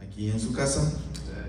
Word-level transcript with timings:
Aquí 0.00 0.30
en 0.30 0.40
su 0.40 0.52
casa, 0.52 0.92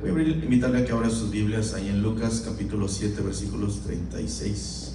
voy 0.02 0.10
a 0.10 0.24
invitarle 0.30 0.80
a 0.80 0.86
que 0.86 0.92
abra 0.92 1.10
sus 1.10 1.32
Biblias 1.32 1.74
ahí 1.74 1.90
en 1.90 2.02
Lucas 2.02 2.44
capítulo 2.46 2.88
7 2.88 3.22
versículos 3.22 3.82
36. 3.82 4.94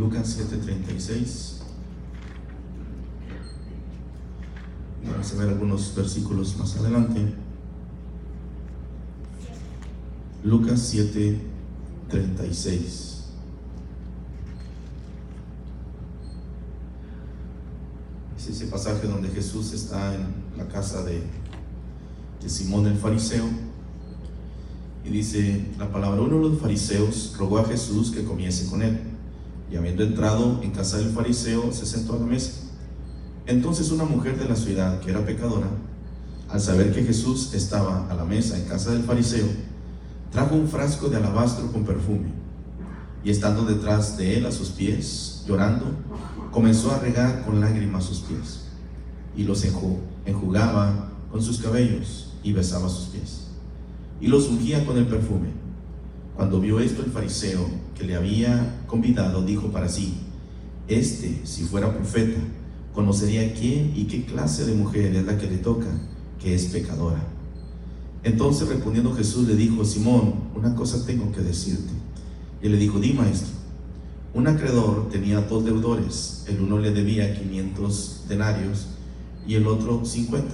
Lucas 0.00 0.19
7:36. 0.36 1.60
Vamos 5.04 5.32
a 5.32 5.36
ver 5.36 5.48
algunos 5.48 5.94
versículos 5.94 6.56
más 6.56 6.76
adelante. 6.76 7.32
Lucas 10.44 10.92
7:36. 10.92 13.08
Es 18.38 18.48
ese 18.48 18.66
pasaje 18.66 19.06
donde 19.06 19.28
Jesús 19.28 19.72
está 19.72 20.14
en 20.14 20.26
la 20.56 20.66
casa 20.68 21.02
de, 21.02 21.22
de 22.42 22.48
Simón 22.48 22.86
el 22.86 22.96
fariseo. 22.96 23.44
Y 25.04 25.10
dice 25.10 25.66
la 25.78 25.90
palabra, 25.90 26.20
uno 26.20 26.36
de 26.36 26.50
los 26.50 26.60
fariseos 26.60 27.34
rogó 27.38 27.58
a 27.58 27.64
Jesús 27.64 28.10
que 28.10 28.24
comiese 28.24 28.70
con 28.70 28.82
él. 28.82 29.09
Y 29.70 29.76
habiendo 29.76 30.02
entrado 30.02 30.60
en 30.62 30.72
casa 30.72 30.98
del 30.98 31.10
fariseo, 31.10 31.72
se 31.72 31.86
sentó 31.86 32.14
a 32.14 32.18
la 32.18 32.26
mesa. 32.26 32.52
Entonces 33.46 33.90
una 33.90 34.04
mujer 34.04 34.38
de 34.38 34.48
la 34.48 34.56
ciudad, 34.56 35.00
que 35.00 35.10
era 35.10 35.24
pecadora, 35.24 35.68
al 36.48 36.60
saber 36.60 36.92
que 36.92 37.04
Jesús 37.04 37.54
estaba 37.54 38.08
a 38.10 38.14
la 38.14 38.24
mesa 38.24 38.56
en 38.56 38.64
casa 38.64 38.90
del 38.90 39.04
fariseo, 39.04 39.46
trajo 40.32 40.54
un 40.56 40.68
frasco 40.68 41.08
de 41.08 41.16
alabastro 41.16 41.70
con 41.70 41.84
perfume. 41.84 42.28
Y 43.22 43.30
estando 43.30 43.64
detrás 43.64 44.16
de 44.16 44.38
él 44.38 44.46
a 44.46 44.52
sus 44.52 44.70
pies, 44.70 45.44
llorando, 45.46 45.86
comenzó 46.50 46.90
a 46.90 46.98
regar 46.98 47.44
con 47.44 47.60
lágrimas 47.60 48.04
sus 48.04 48.20
pies. 48.20 48.64
Y 49.36 49.44
los 49.44 49.64
enjugaba 50.24 51.10
con 51.30 51.42
sus 51.42 51.58
cabellos 51.58 52.32
y 52.42 52.52
besaba 52.52 52.88
sus 52.88 53.06
pies. 53.06 53.48
Y 54.20 54.26
los 54.26 54.48
ungía 54.48 54.84
con 54.84 54.96
el 54.96 55.06
perfume. 55.06 55.59
Cuando 56.36 56.60
vio 56.60 56.80
esto 56.80 57.02
el 57.04 57.10
fariseo 57.10 57.68
que 57.96 58.04
le 58.04 58.16
había 58.16 58.84
convidado, 58.86 59.42
dijo 59.42 59.68
para 59.68 59.88
sí, 59.88 60.14
este, 60.88 61.40
si 61.44 61.64
fuera 61.64 61.94
profeta, 61.94 62.40
conocería 62.94 63.54
quién 63.54 63.92
y 63.94 64.04
qué 64.04 64.24
clase 64.24 64.64
de 64.64 64.74
mujer 64.74 65.14
es 65.14 65.24
la 65.24 65.38
que 65.38 65.48
le 65.48 65.58
toca, 65.58 65.86
que 66.40 66.54
es 66.54 66.66
pecadora. 66.66 67.22
Entonces 68.22 68.68
respondiendo 68.68 69.14
Jesús 69.14 69.46
le 69.48 69.56
dijo, 69.56 69.84
Simón, 69.84 70.34
una 70.54 70.74
cosa 70.74 71.06
tengo 71.06 71.30
que 71.32 71.40
decirte. 71.40 71.92
Y 72.62 72.68
le 72.68 72.76
dijo, 72.76 72.98
di 72.98 73.12
maestro, 73.12 73.54
un 74.34 74.46
acreedor 74.46 75.08
tenía 75.10 75.40
dos 75.40 75.64
deudores, 75.64 76.44
el 76.46 76.60
uno 76.60 76.78
le 76.78 76.92
debía 76.92 77.34
500 77.34 78.26
denarios 78.28 78.88
y 79.46 79.54
el 79.54 79.66
otro 79.66 80.04
50. 80.04 80.48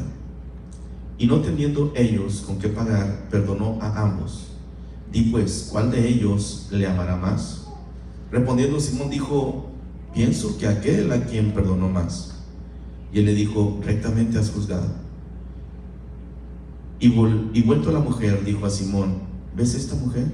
Y 1.18 1.26
no 1.26 1.40
teniendo 1.40 1.92
ellos 1.96 2.42
con 2.46 2.58
qué 2.58 2.68
pagar, 2.68 3.28
perdonó 3.30 3.78
a 3.80 4.02
ambos. 4.02 4.45
Di 5.16 5.22
pues, 5.22 5.70
¿cuál 5.72 5.90
de 5.90 6.06
ellos 6.06 6.68
le 6.70 6.86
amará 6.86 7.16
más? 7.16 7.62
Respondiendo 8.30 8.78
Simón 8.78 9.08
dijo, 9.08 9.70
pienso 10.12 10.58
que 10.58 10.66
aquel 10.66 11.10
a 11.10 11.24
quien 11.24 11.52
perdonó 11.52 11.88
más. 11.88 12.34
Y 13.10 13.20
él 13.20 13.24
le 13.24 13.32
dijo, 13.32 13.80
rectamente 13.82 14.38
has 14.38 14.50
juzgado. 14.50 14.88
Y, 17.00 17.06
y 17.06 17.62
vuelto 17.62 17.88
a 17.88 17.92
la 17.94 18.00
mujer, 18.00 18.44
dijo 18.44 18.66
a 18.66 18.68
Simón, 18.68 19.20
¿ves 19.56 19.74
esta 19.74 19.94
mujer? 19.94 20.26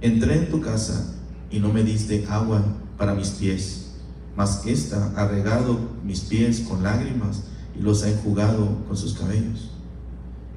Entré 0.00 0.36
en 0.36 0.50
tu 0.50 0.60
casa 0.60 1.14
y 1.48 1.60
no 1.60 1.72
me 1.72 1.84
diste 1.84 2.26
agua 2.28 2.64
para 2.98 3.14
mis 3.14 3.28
pies, 3.28 3.92
mas 4.36 4.66
esta 4.66 5.12
ha 5.14 5.28
regado 5.28 5.78
mis 6.04 6.22
pies 6.22 6.58
con 6.68 6.82
lágrimas 6.82 7.44
y 7.78 7.82
los 7.82 8.02
ha 8.02 8.10
enjugado 8.10 8.84
con 8.88 8.96
sus 8.96 9.14
cabellos. 9.14 9.70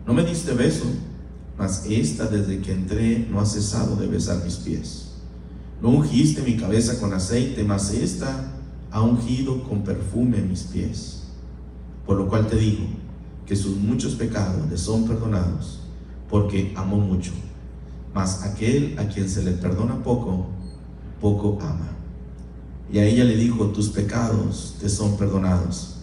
No 0.07 0.15
me 0.15 0.23
diste 0.23 0.51
beso 0.53 0.85
mas 1.59 1.83
esta 1.89 2.25
desde 2.25 2.61
que 2.61 2.71
entré 2.71 3.27
no 3.29 3.41
ha 3.41 3.45
cesado 3.45 3.97
de 3.97 4.07
besar 4.07 4.41
mis 4.45 4.55
pies. 4.55 5.09
No 5.81 5.89
ungiste 5.89 6.41
mi 6.41 6.55
cabeza 6.55 6.97
con 7.01 7.13
aceite, 7.13 7.65
mas 7.65 7.91
esta 7.91 8.53
ha 8.89 9.01
ungido 9.01 9.61
con 9.63 9.83
perfume 9.83 10.37
mis 10.37 10.63
pies. 10.63 11.23
Por 12.05 12.15
lo 12.15 12.29
cual 12.29 12.47
te 12.47 12.55
digo 12.55 12.85
que 13.45 13.57
sus 13.57 13.75
muchos 13.75 14.15
pecados 14.15 14.69
le 14.69 14.77
son 14.77 15.05
perdonados, 15.05 15.81
porque 16.29 16.71
amó 16.77 16.97
mucho. 16.97 17.33
Mas 18.13 18.43
aquel 18.43 18.97
a 18.97 19.09
quien 19.09 19.29
se 19.29 19.43
le 19.43 19.51
perdona 19.51 20.01
poco, 20.01 20.47
poco 21.19 21.59
ama. 21.61 21.89
Y 22.91 22.99
a 22.99 23.05
ella 23.05 23.25
le 23.25 23.35
dijo, 23.35 23.67
tus 23.67 23.89
pecados 23.89 24.77
te 24.79 24.87
son 24.87 25.17
perdonados. 25.17 25.97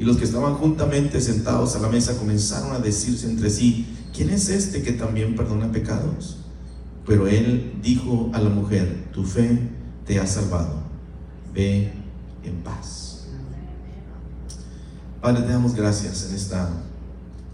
Y 0.00 0.04
los 0.04 0.16
que 0.16 0.24
estaban 0.24 0.54
juntamente 0.54 1.20
sentados 1.20 1.76
a 1.76 1.78
la 1.78 1.88
mesa 1.88 2.18
comenzaron 2.18 2.72
a 2.72 2.80
decirse 2.80 3.30
entre 3.30 3.50
sí, 3.50 3.95
¿quién 4.16 4.30
es 4.30 4.48
este 4.48 4.82
que 4.82 4.92
también 4.92 5.36
perdona 5.36 5.70
pecados? 5.70 6.38
Pero 7.06 7.28
él 7.28 7.74
dijo 7.82 8.30
a 8.32 8.40
la 8.40 8.48
mujer, 8.48 9.10
tu 9.12 9.22
fe 9.22 9.60
te 10.06 10.18
ha 10.18 10.26
salvado, 10.26 10.80
ve 11.54 11.92
en 12.42 12.56
paz. 12.64 13.26
Padre, 15.20 15.42
te 15.42 15.52
damos 15.52 15.74
gracias 15.74 16.28
en 16.28 16.34
esta 16.34 16.70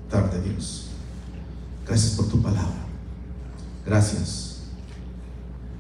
tarde, 0.09 0.41
Dios. 0.41 0.87
Gracias 1.87 2.13
por 2.13 2.29
tu 2.29 2.41
palabra. 2.41 2.87
Gracias. 3.85 4.61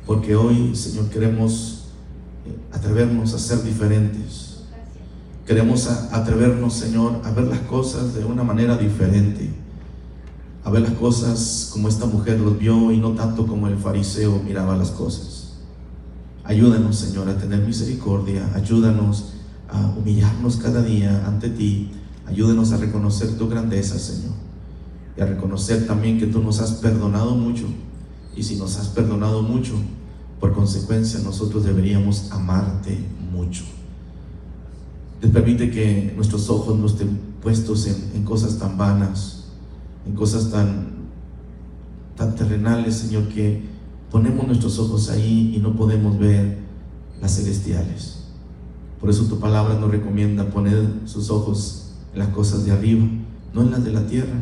Porque 0.05 0.35
hoy, 0.35 0.75
Señor, 0.75 1.09
queremos 1.11 1.85
eh, 2.45 2.57
atrevernos 2.73 3.35
a 3.35 3.39
ser 3.39 3.63
diferentes. 3.63 4.63
Queremos 5.47 5.87
atrevernos, 5.87 6.75
Señor, 6.75 7.21
a 7.25 7.31
ver 7.31 7.45
las 7.45 7.61
cosas 7.61 8.15
de 8.15 8.25
una 8.25 8.43
manera 8.43 8.77
diferente 8.77 9.62
a 10.65 10.71
ver 10.71 10.83
las 10.83 10.93
cosas 10.93 11.71
como 11.73 11.89
esta 11.89 12.07
mujer 12.07 12.39
los 12.41 12.59
vio 12.59 12.93
y 12.93 12.99
no 12.99 13.13
tanto 13.13 13.47
como 13.47 13.67
el 13.67 13.77
fariseo 13.77 14.41
miraba 14.45 14.77
las 14.77 14.91
cosas. 14.91 15.55
Ayúdanos, 16.45 16.97
Señor, 16.97 17.29
a 17.29 17.39
tener 17.39 17.61
misericordia, 17.61 18.51
ayúdanos 18.55 19.33
a 19.69 19.95
humillarnos 19.97 20.57
cada 20.57 20.83
día 20.83 21.27
ante 21.27 21.49
ti, 21.49 21.91
ayúdanos 22.27 22.73
a 22.73 22.77
reconocer 22.77 23.37
tu 23.37 23.49
grandeza, 23.49 23.99
Señor, 23.99 24.35
y 25.17 25.21
a 25.21 25.27
reconocer 25.27 25.87
también 25.87 26.19
que 26.19 26.27
tú 26.27 26.43
nos 26.43 26.61
has 26.61 26.73
perdonado 26.73 27.35
mucho, 27.35 27.67
y 28.37 28.43
si 28.43 28.57
nos 28.57 28.77
has 28.77 28.89
perdonado 28.89 29.43
mucho, 29.43 29.75
por 30.41 30.53
consecuencia 30.53 31.21
nosotros 31.21 31.65
deberíamos 31.65 32.31
amarte 32.33 32.99
mucho. 33.33 33.65
Te 35.21 35.29
permite 35.29 35.71
que 35.71 36.13
nuestros 36.17 36.51
ojos 36.51 36.77
no 36.77 36.87
estén 36.87 37.19
puestos 37.41 37.87
en, 37.87 38.11
en 38.15 38.25
cosas 38.25 38.59
tan 38.59 38.77
vanas, 38.77 39.42
en 40.07 40.15
cosas 40.15 40.51
tan, 40.51 40.89
tan 42.17 42.35
terrenales, 42.35 42.97
Señor, 42.97 43.29
que 43.29 43.63
ponemos 44.11 44.47
nuestros 44.47 44.79
ojos 44.79 45.11
ahí 45.11 45.55
y 45.57 45.59
no 45.59 45.75
podemos 45.75 46.19
ver 46.19 46.59
las 47.21 47.37
celestiales. 47.37 48.25
Por 49.01 49.11
eso 49.11 49.25
tu 49.25 49.39
palabra 49.39 49.75
nos 49.79 49.91
recomienda 49.91 50.51
poner 50.51 50.87
sus 51.07 51.31
ojos 51.31 51.95
en 52.13 52.21
las 52.21 52.29
cosas 52.29 52.65
de 52.65 52.73
arriba, 52.73 53.05
no 53.53 53.63
en 53.63 53.71
las 53.71 53.85
de 53.85 53.93
la 53.93 54.07
tierra. 54.07 54.35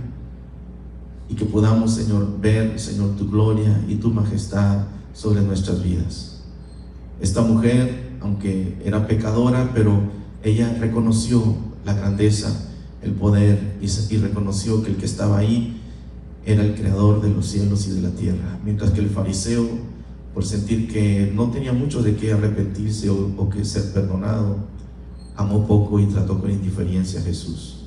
Y 1.29 1.35
que 1.35 1.45
podamos, 1.45 1.95
Señor, 1.95 2.41
ver, 2.41 2.79
Señor, 2.79 3.17
tu 3.17 3.31
gloria 3.31 3.81
y 3.89 3.95
tu 3.97 4.11
majestad 4.11 4.85
sobre 5.15 5.43
nuestras 5.43 5.83
vidas. 5.83 6.41
Esta 7.21 7.43
mujer, 7.43 8.19
aunque 8.21 8.81
era 8.85 9.07
pecadora, 9.07 9.71
pero 9.73 10.01
ella 10.43 10.77
reconoció 10.81 11.43
la 11.85 11.95
grandeza 11.95 12.70
el 13.03 13.13
poder 13.13 13.79
y, 13.81 14.17
reconoció 14.19 14.83
que 14.83 14.91
el 14.91 14.97
que 14.97 15.07
estaba 15.07 15.39
ahí 15.39 15.81
era 16.45 16.63
el 16.63 16.75
creador 16.75 17.21
de 17.23 17.31
los 17.31 17.47
cielos 17.47 17.87
y 17.87 17.93
de 17.93 18.03
la 18.03 18.11
tierra, 18.11 18.59
mientras 18.65 18.91
que 18.91 19.01
el 19.01 19.11
fariseo, 19.11 19.67
por 20.35 20.45
sentir 20.45 20.91
que 20.93 21.33
no 21.35 21.51
tenía 21.51 21.73
mucho 21.73 22.03
de 22.03 22.17
qué 22.17 22.33
arrepentirse 22.33 23.11
o, 23.11 23.33
o 23.37 23.49
que 23.49 23.65
ser 23.65 23.93
perdonado, 23.93 24.57
amó 25.37 25.67
poco 25.67 25.99
y 25.99 26.07
trató 26.07 26.41
con 26.41 26.51
indiferencia 26.51 27.21
a 27.21 27.23
Jesús. 27.23 27.85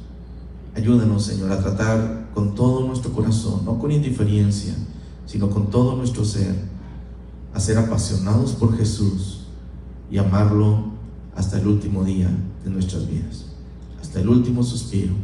Ayúdanos, 0.76 1.24
Señor, 1.24 1.52
a 1.52 1.60
tratar 1.62 2.30
con 2.34 2.56
todo 2.56 2.86
nuestro 2.88 3.12
corazón, 3.12 3.64
no 3.64 3.78
con 3.78 3.92
indiferencia, 3.92 4.74
sino 5.26 5.50
con 5.50 5.70
todo 5.70 5.96
nuestro 5.96 6.26
ser, 6.26 6.56
a 7.54 7.60
ser 7.60 7.78
apasionados 7.78 8.54
por 8.54 8.76
Jesús 8.76 9.42
y 10.10 10.18
amarlo 10.18 10.94
hasta 11.36 11.60
el 11.60 11.68
último 11.68 12.04
día 12.04 12.30
de 12.64 12.70
nuestras 12.70 13.08
vidas. 13.08 13.53
Hasta 14.14 14.22
el 14.22 14.30
último 14.30 14.62
suspiro, 14.62 15.16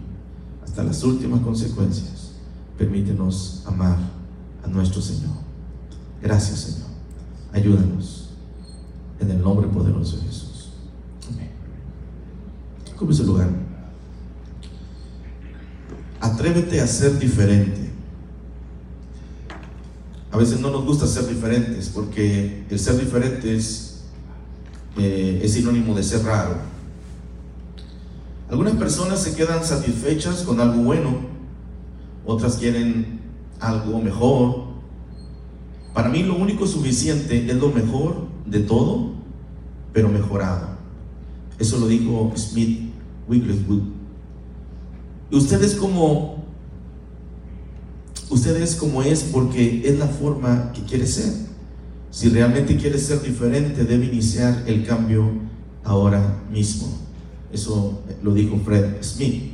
hasta 0.66 0.84
las 0.84 1.04
últimas 1.04 1.42
consecuencias. 1.42 2.32
Permítenos 2.76 3.62
amar 3.68 4.00
a 4.64 4.68
nuestro 4.68 5.00
Señor. 5.00 5.36
Gracias, 6.24 6.60
Señor. 6.62 6.90
Ayúdanos 7.54 8.30
en 9.20 9.30
el 9.30 9.44
nombre 9.44 9.68
poderoso 9.68 10.18
de 10.18 10.24
Jesús. 10.24 10.70
Amén. 11.32 11.52
¿Cómo 12.98 13.12
es 13.12 13.20
el 13.20 13.28
lugar? 13.28 13.52
Atrévete 16.20 16.82
a 16.82 16.88
ser 16.88 17.20
diferente. 17.20 17.92
A 20.32 20.38
veces 20.38 20.60
no 20.60 20.72
nos 20.72 20.84
gusta 20.84 21.06
ser 21.06 21.28
diferentes 21.28 21.90
porque 21.90 22.66
el 22.68 22.80
ser 22.80 22.98
diferentes 22.98 24.00
eh, 24.98 25.42
es 25.44 25.54
sinónimo 25.54 25.94
de 25.94 26.02
ser 26.02 26.24
raro. 26.24 26.69
Algunas 28.50 28.74
personas 28.76 29.22
se 29.22 29.36
quedan 29.36 29.64
satisfechas 29.64 30.42
con 30.42 30.60
algo 30.60 30.84
bueno, 30.84 31.18
otras 32.26 32.58
quieren 32.58 33.20
algo 33.60 34.02
mejor. 34.02 34.70
Para 35.94 36.10
mí 36.10 36.24
lo 36.24 36.36
único 36.36 36.66
suficiente 36.66 37.50
es 37.50 37.56
lo 37.58 37.70
mejor 37.70 38.28
de 38.46 38.62
todo, 38.62 39.12
pero 39.94 40.10
mejorado. 40.10 40.70
Eso 41.60 41.78
lo 41.78 41.88
dijo 41.88 42.32
Smith 42.36 42.90
Wigglesworth. 43.28 43.84
Y 45.30 45.36
ustedes 45.36 45.76
como 45.76 46.44
usted 48.30 48.56
es 48.62 48.76
como 48.76 49.04
es 49.04 49.24
porque 49.24 49.88
es 49.88 50.00
la 50.00 50.08
forma 50.08 50.72
que 50.74 50.82
quiere 50.84 51.06
ser. 51.06 51.34
Si 52.10 52.30
realmente 52.30 52.78
quiere 52.78 52.98
ser 52.98 53.22
diferente, 53.22 53.84
debe 53.84 54.06
iniciar 54.06 54.64
el 54.66 54.86
cambio 54.86 55.30
ahora 55.84 56.42
mismo. 56.52 57.09
Eso 57.52 58.02
lo 58.24 58.34
dijo 58.34 58.60
Fred 58.64 59.02
Smith. 59.02 59.54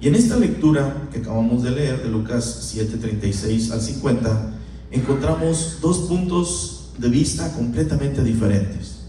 Y 0.00 0.08
en 0.08 0.14
esta 0.16 0.36
lectura 0.36 1.08
que 1.12 1.20
acabamos 1.20 1.62
de 1.62 1.70
leer 1.70 2.02
de 2.02 2.08
Lucas 2.08 2.72
7:36 2.74 3.70
al 3.70 3.80
50, 3.80 4.54
encontramos 4.90 5.78
dos 5.80 5.98
puntos 6.00 6.90
de 6.98 7.08
vista 7.08 7.52
completamente 7.54 8.22
diferentes. 8.24 9.02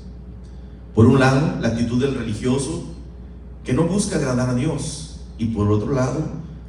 Por 0.93 1.07
un 1.07 1.19
lado, 1.19 1.59
la 1.59 1.69
actitud 1.69 1.99
del 1.99 2.13
religioso 2.15 2.83
que 3.63 3.73
no 3.73 3.83
busca 3.87 4.17
agradar 4.17 4.49
a 4.49 4.55
Dios. 4.55 5.21
Y 5.37 5.45
por 5.45 5.71
otro 5.71 5.93
lado, 5.93 6.21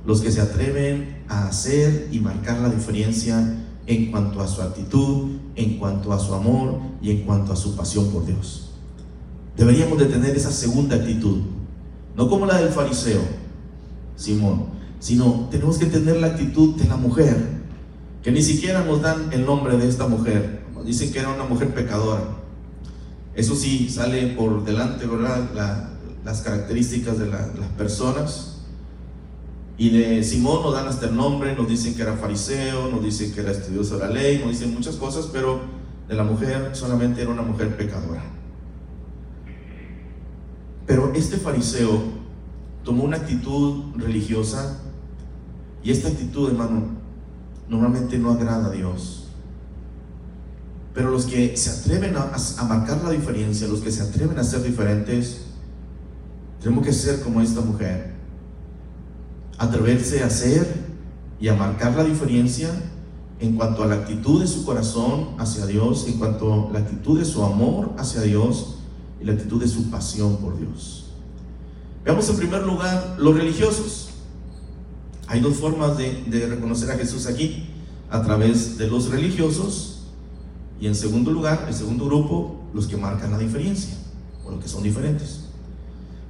los 0.07 0.21
que 0.23 0.31
se 0.31 0.41
atreven 0.41 1.23
a 1.29 1.49
hacer 1.49 2.09
y 2.11 2.21
marcar 2.21 2.61
la 2.61 2.71
diferencia 2.71 3.59
en 3.87 4.11
cuanto 4.11 4.41
a 4.41 4.49
su 4.49 4.63
actitud, 4.63 5.33
en 5.57 5.79
cuanto 5.79 6.13
a 6.13 6.19
su 6.19 6.35
amor 6.35 6.81
y 7.03 7.11
en 7.11 7.23
cuanto 7.23 7.53
a 7.53 7.57
su 7.57 7.77
pasión 7.77 8.09
por 8.09 8.25
Dios. 8.25 8.64
Deberíamos 9.57 9.99
de 9.99 10.07
tener 10.07 10.37
esa 10.37 10.51
segunda 10.51 10.97
actitud, 10.97 11.39
no 12.17 12.29
como 12.29 12.47
la 12.47 12.59
del 12.59 12.71
fariseo, 12.71 13.21
Simón, 14.17 14.67
sino 14.99 15.49
tenemos 15.51 15.79
que 15.79 15.87
tener 15.87 16.17
la 16.17 16.29
actitud 16.29 16.75
de 16.77 16.89
la 16.89 16.97
mujer, 16.97 17.37
que 18.23 18.33
ni 18.33 18.43
siquiera 18.43 18.85
nos 18.85 19.03
dan 19.03 19.33
el 19.33 19.45
nombre 19.45 19.77
de 19.77 19.89
esta 19.89 20.09
mujer, 20.09 20.65
dicen 20.85 21.13
que 21.13 21.19
era 21.21 21.33
una 21.33 21.45
mujer 21.45 21.73
pecadora. 21.75 22.23
Eso 23.35 23.55
sí, 23.55 23.89
sale 23.89 24.29
por 24.29 24.65
delante, 24.65 25.07
¿verdad? 25.07 25.93
las 26.25 26.41
características 26.41 27.19
de 27.19 27.27
las 27.27 27.49
personas, 27.77 28.55
y 29.77 29.91
de 29.91 30.23
Simón 30.23 30.63
nos 30.63 30.73
dan 30.73 30.87
hasta 30.87 31.07
el 31.07 31.17
nombre, 31.17 31.55
nos 31.55 31.69
dicen 31.69 31.95
que 31.95 32.03
era 32.03 32.15
fariseo, 32.15 32.89
nos 32.91 33.03
dicen 33.03 33.33
que 33.33 33.41
era 33.41 33.51
estudioso 33.51 33.99
de 33.99 34.07
la 34.07 34.11
ley, 34.11 34.39
nos 34.39 34.51
dicen 34.51 34.73
muchas 34.73 34.97
cosas, 34.97 35.29
pero 35.33 35.61
de 36.09 36.15
la 36.15 36.23
mujer 36.23 36.71
solamente 36.75 37.23
era 37.23 37.31
una 37.31 37.43
mujer 37.43 37.77
pecadora. 37.77 38.23
Pero 40.87 41.13
este 41.15 41.37
fariseo 41.37 42.03
tomó 42.85 43.05
una 43.05 43.17
actitud 43.17 43.95
religiosa 43.97 44.79
y 45.83 45.91
esta 45.91 46.09
actitud, 46.09 46.51
hermano, 46.51 46.89
normalmente 47.69 48.19
no 48.19 48.31
agrada 48.31 48.67
a 48.67 48.71
Dios. 48.71 49.29
Pero 50.93 51.11
los 51.11 51.25
que 51.25 51.57
se 51.57 51.71
atreven 51.71 52.15
a, 52.17 52.65
marcar 52.65 53.03
la 53.03 53.11
diferencia, 53.11 53.67
los 53.67 53.81
que 53.81 53.91
se 53.91 54.03
atreven 54.03 54.39
a 54.39 54.45
ser 54.45 54.63
diferentes, 54.63 55.43
tenemos 56.61 56.85
que 56.85 56.93
ser 56.93 57.21
como 57.21 57.41
esta 57.41 57.61
mujer 57.61 58.15
atreverse 59.59 60.23
a 60.23 60.27
hacer 60.27 60.67
y 61.41 61.49
a 61.49 61.55
marcar 61.55 61.95
la 61.95 62.05
diferencia 62.05 62.71
en 63.41 63.57
cuanto 63.57 63.83
a 63.83 63.87
la 63.87 63.97
actitud 63.97 64.41
de 64.41 64.47
su 64.47 64.65
corazón 64.65 65.31
hacia 65.39 65.67
Dios, 65.67 66.07
en 66.07 66.19
cuanto 66.19 66.69
a 66.69 66.73
la 66.73 66.79
actitud 66.81 67.19
de 67.19 67.25
su 67.25 67.45
amor 67.45 67.93
hacia 67.99 68.23
Dios 68.23 68.74
y 69.21 69.25
la 69.25 69.33
actitud 69.33 69.61
de 69.61 69.69
su 69.69 69.91
pasión 69.91 70.37
por 70.39 70.59
Dios. 70.59 71.05
Veamos 72.05 72.29
en 72.29 72.37
primer 72.37 72.63
lugar 72.65 73.17
los 73.19 73.35
religiosos. 73.35 74.09
Hay 75.27 75.41
dos 75.41 75.57
formas 75.57 75.97
de, 75.97 76.47
reconocer 76.49 76.91
a 76.91 76.97
Jesús 76.97 77.27
aquí, 77.27 77.71
a 78.11 78.23
través 78.23 78.77
de 78.77 78.89
los 78.89 79.09
religiosos 79.09 80.03
y 80.81 80.87
en 80.87 80.95
segundo 80.95 81.31
lugar, 81.31 81.65
el 81.67 81.75
segundo 81.75 82.05
grupo, 82.05 82.61
los 82.75 82.87
que 82.87 82.97
marcan 82.97 83.31
la 83.31 83.39
diferencia 83.39 83.95
o 84.45 84.51
los 84.51 84.61
que 84.61 84.69
son 84.69 84.83
diferentes. 84.83 85.45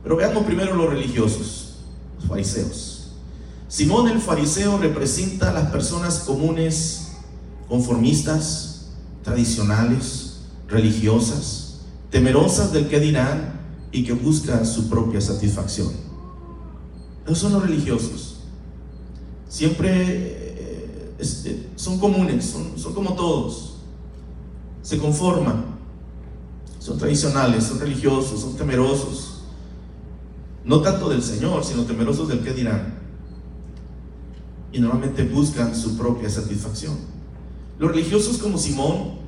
Pero 0.03 0.17
veamos 0.17 0.45
primero 0.45 0.77
los 0.77 0.89
religiosos, 0.91 1.77
los 2.19 2.29
fariseos. 2.29 3.13
Simón 3.67 4.09
el 4.09 4.21
fariseo 4.21 4.79
representa 4.79 5.51
a 5.51 5.53
las 5.53 5.71
personas 5.71 6.21
comunes, 6.21 7.09
conformistas, 7.69 8.91
tradicionales, 9.25 10.43
religiosas, 10.69 11.64
temerosas 12.15 12.73
del 12.73 12.87
que 12.87 13.01
dirán 13.01 13.61
y 13.91 14.05
que 14.05 14.13
buscan 14.13 14.65
su 14.65 14.89
propia 14.89 15.21
satisfacción. 15.21 15.91
Esos 17.25 17.39
son 17.39 17.55
los 17.55 17.63
religiosos. 17.63 18.37
Siempre 19.49 19.91
eh, 19.91 21.15
eh, 21.19 21.69
son 21.75 21.99
comunes, 21.99 22.45
son, 22.45 22.79
son 22.79 22.95
como 22.95 23.15
todos. 23.15 23.79
Se 24.81 24.97
conforman. 24.97 25.65
Son 26.79 26.97
tradicionales, 26.99 27.65
son 27.65 27.81
religiosos, 27.81 28.43
son 28.43 28.57
temerosos. 28.57 29.43
No 30.65 30.83
tanto 30.83 31.09
del 31.09 31.21
Señor, 31.21 31.65
sino 31.65 31.83
temerosos 31.83 32.29
del 32.29 32.45
que 32.45 32.53
dirán 32.53 32.95
y 34.71 34.79
normalmente 34.79 35.25
buscan 35.25 35.75
su 35.75 35.97
propia 35.99 36.31
satisfacción. 36.31 36.97
Los 37.81 37.91
religiosos 37.91 38.39
como 38.39 38.57
Simón, 38.57 39.24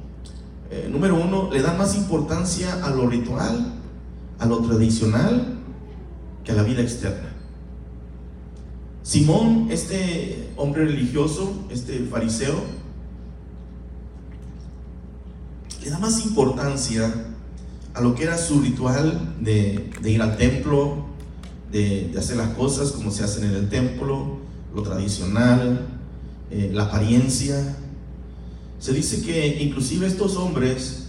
eh, 0.70 0.88
número 0.90 1.16
uno, 1.16 1.50
le 1.52 1.62
dan 1.62 1.78
más 1.78 1.96
importancia 1.96 2.84
a 2.84 2.90
lo 2.90 3.06
ritual, 3.06 3.74
a 4.38 4.46
lo 4.46 4.58
tradicional, 4.58 5.58
que 6.44 6.52
a 6.52 6.54
la 6.54 6.62
vida 6.62 6.82
externa. 6.82 7.32
Simón, 9.02 9.69
este 9.70 10.50
hombre 10.56 10.84
religioso, 10.84 11.67
este 11.70 12.00
fariseo, 12.10 12.56
le 15.82 15.91
da 15.91 15.98
más 16.00 16.24
importancia 16.26 17.12
a 17.94 18.00
lo 18.00 18.14
que 18.17 18.24
era 18.24 18.36
su 18.36 18.60
ritual 18.60 19.36
de, 19.41 19.91
ir 20.05 20.20
al 20.20 20.36
templo, 20.36 21.06
de, 21.70 22.12
hacer 22.19 22.36
las 22.36 22.48
cosas 22.55 22.91
como 22.91 23.12
se 23.12 23.22
hacen 23.22 23.44
en 23.44 23.55
el 23.55 23.69
templo, 23.69 24.38
lo 24.74 24.82
tradicional, 24.82 25.86
eh, 26.50 26.70
la 26.74 26.84
apariencia. 26.84 27.76
Se 28.78 28.92
dice 28.92 29.22
que 29.22 29.62
inclusive 29.62 30.06
estos 30.06 30.36
hombres, 30.36 31.08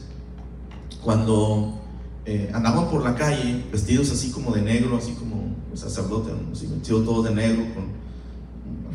cuando 1.03 1.79
eh, 2.25 2.49
andaban 2.53 2.89
por 2.89 3.03
la 3.03 3.15
calle, 3.15 3.63
vestidos 3.71 4.11
así 4.11 4.31
como 4.31 4.51
de 4.53 4.61
negro, 4.61 4.97
así 4.97 5.13
como 5.13 5.35
un 5.35 5.77
sacerdote, 5.77 6.31
vestidos 6.49 7.05
todos 7.05 7.25
de 7.25 7.35
negro, 7.35 7.63
con 7.73 7.85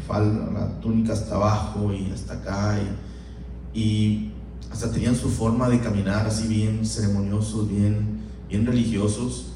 falda, 0.07 0.51
la 0.53 0.81
túnica 0.81 1.13
hasta 1.13 1.37
abajo 1.37 1.93
y 1.93 2.11
hasta 2.11 2.35
acá, 2.35 2.79
y, 3.75 3.79
y, 3.79 4.33
hasta 4.71 4.91
tenían 4.91 5.15
su 5.15 5.29
forma 5.29 5.69
de 5.69 5.81
caminar 5.81 6.27
así 6.27 6.49
bien 6.49 6.87
ceremoniosos, 6.87 7.69
bien, 7.69 8.21
bien 8.49 8.65
religiosos. 8.65 9.49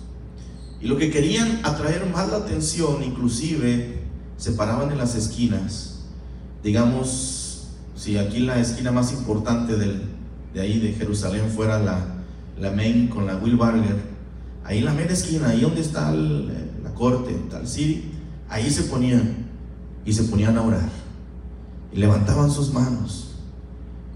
Y 0.79 0.89
lo 0.89 0.99
que 0.99 1.11
querían 1.11 1.61
atraer 1.63 2.07
más 2.13 2.29
la 2.29 2.37
atención, 2.37 3.03
inclusive, 3.03 4.03
se 4.37 4.53
paraban 4.53 4.93
en 4.93 4.99
las 4.99 5.15
esquinas, 5.15 6.01
digamos, 6.63 7.46
si 7.97 8.19
aquí 8.19 8.41
la 8.41 8.61
esquina 8.61 8.93
más 8.93 9.13
importante 9.13 9.75
de 9.77 10.61
ahí 10.61 10.79
de 10.79 10.93
Jerusalén 10.93 11.51
fuera 11.51 11.79
la, 11.79 11.99
la 12.61 12.71
Main 12.71 13.09
con 13.09 13.27
la 13.27 13.37
Will 13.37 13.57
Barger, 13.57 13.97
ahí 14.65 14.79
en 14.79 14.85
la 14.85 14.93
media 14.93 15.13
esquina, 15.13 15.49
ahí 15.49 15.61
donde 15.61 15.81
está 15.81 16.13
la 16.13 16.95
corte, 16.95 17.33
tal 17.51 17.67
city, 17.67 18.11
ahí 18.49 18.71
se 18.71 18.85
ponían 18.85 19.47
y 20.05 20.13
se 20.13 20.25
ponían 20.25 20.57
a 20.57 20.63
orar. 20.63 20.89
Y 21.93 21.99
levantaban 21.99 22.51
sus 22.51 22.73
manos. 22.73 23.35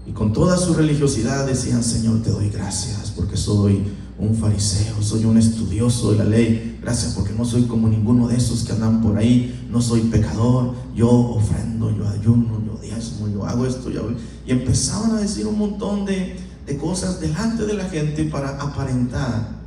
Y 0.05 0.11
con 0.11 0.33
toda 0.33 0.57
su 0.57 0.73
religiosidad 0.73 1.45
decían, 1.45 1.83
Señor, 1.83 2.21
te 2.21 2.31
doy 2.31 2.49
gracias 2.49 3.11
porque 3.15 3.37
soy 3.37 3.83
un 4.21 4.35
fariseo, 4.35 5.01
soy 5.01 5.25
un 5.25 5.37
estudioso 5.37 6.11
de 6.11 6.19
la 6.19 6.25
ley. 6.25 6.77
Gracias 6.81 7.13
porque 7.13 7.33
no 7.33 7.43
soy 7.43 7.63
como 7.63 7.87
ninguno 7.87 8.27
de 8.27 8.37
esos 8.37 8.63
que 8.63 8.71
andan 8.71 9.01
por 9.01 9.17
ahí. 9.17 9.67
No 9.69 9.81
soy 9.81 10.01
pecador. 10.01 10.75
Yo 10.95 11.09
ofrendo, 11.09 11.95
yo 11.95 12.07
ayuno, 12.07 12.61
yo 12.65 12.79
diezmo, 12.81 13.27
yo 13.27 13.45
hago 13.45 13.65
esto. 13.65 13.89
Yo... 13.89 14.09
Y 14.45 14.51
empezaban 14.51 15.11
a 15.11 15.21
decir 15.21 15.47
un 15.47 15.57
montón 15.57 16.05
de, 16.05 16.35
de 16.67 16.77
cosas 16.77 17.19
delante 17.19 17.65
de 17.65 17.73
la 17.73 17.85
gente 17.85 18.23
para 18.25 18.61
aparentar 18.61 19.59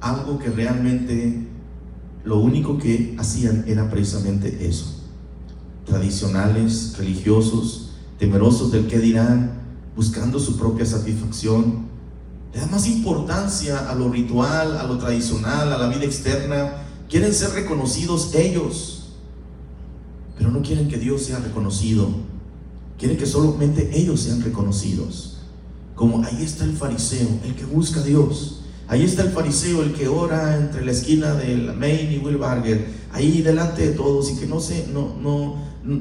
algo 0.00 0.38
que 0.38 0.50
realmente 0.50 1.46
lo 2.24 2.40
único 2.40 2.78
que 2.78 3.14
hacían 3.18 3.64
era 3.68 3.88
precisamente 3.88 4.66
eso. 4.66 5.00
Tradicionales, 5.84 6.96
religiosos, 6.98 7.92
temerosos 8.18 8.72
del 8.72 8.88
que 8.88 8.98
dirán, 8.98 9.52
buscando 9.94 10.40
su 10.40 10.56
propia 10.56 10.84
satisfacción. 10.84 11.86
Le 12.56 12.62
dan 12.62 12.70
más 12.70 12.86
importancia 12.86 13.90
a 13.90 13.94
lo 13.94 14.08
ritual, 14.08 14.78
a 14.78 14.84
lo 14.84 14.96
tradicional, 14.96 15.70
a 15.70 15.76
la 15.76 15.88
vida 15.88 16.06
externa. 16.06 16.86
Quieren 17.06 17.34
ser 17.34 17.50
reconocidos 17.50 18.34
ellos, 18.34 19.10
pero 20.38 20.50
no 20.50 20.62
quieren 20.62 20.88
que 20.88 20.96
Dios 20.96 21.24
sea 21.24 21.38
reconocido. 21.38 22.08
Quieren 22.98 23.18
que 23.18 23.26
solamente 23.26 23.90
ellos 23.92 24.20
sean 24.20 24.40
reconocidos. 24.40 25.36
Como 25.94 26.24
ahí 26.24 26.42
está 26.42 26.64
el 26.64 26.74
fariseo, 26.74 27.28
el 27.44 27.54
que 27.56 27.66
busca 27.66 28.00
a 28.00 28.04
Dios. 28.04 28.62
Ahí 28.88 29.04
está 29.04 29.24
el 29.24 29.32
fariseo, 29.32 29.82
el 29.82 29.92
que 29.92 30.08
ora 30.08 30.56
entre 30.56 30.82
la 30.82 30.92
esquina 30.92 31.34
de 31.34 31.58
la 31.58 31.74
Main 31.74 32.10
y 32.10 32.16
Will 32.24 32.38
Barger, 32.38 32.86
ahí 33.12 33.42
delante 33.42 33.86
de 33.86 33.92
todos 33.94 34.30
y 34.30 34.36
que 34.36 34.46
no 34.46 34.60
se, 34.60 34.86
no, 34.86 35.14
no, 35.20 35.56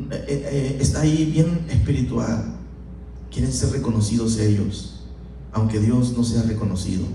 eh, 0.10 0.26
eh, 0.30 0.78
está 0.80 1.02
ahí 1.02 1.30
bien 1.34 1.66
espiritual. 1.70 2.56
Quieren 3.30 3.52
ser 3.52 3.72
reconocidos 3.72 4.40
ellos, 4.40 4.95
aunque 5.56 5.80
Dios 5.80 6.16
no 6.18 6.24
sea 6.24 6.44
reconocido. 6.44 7.06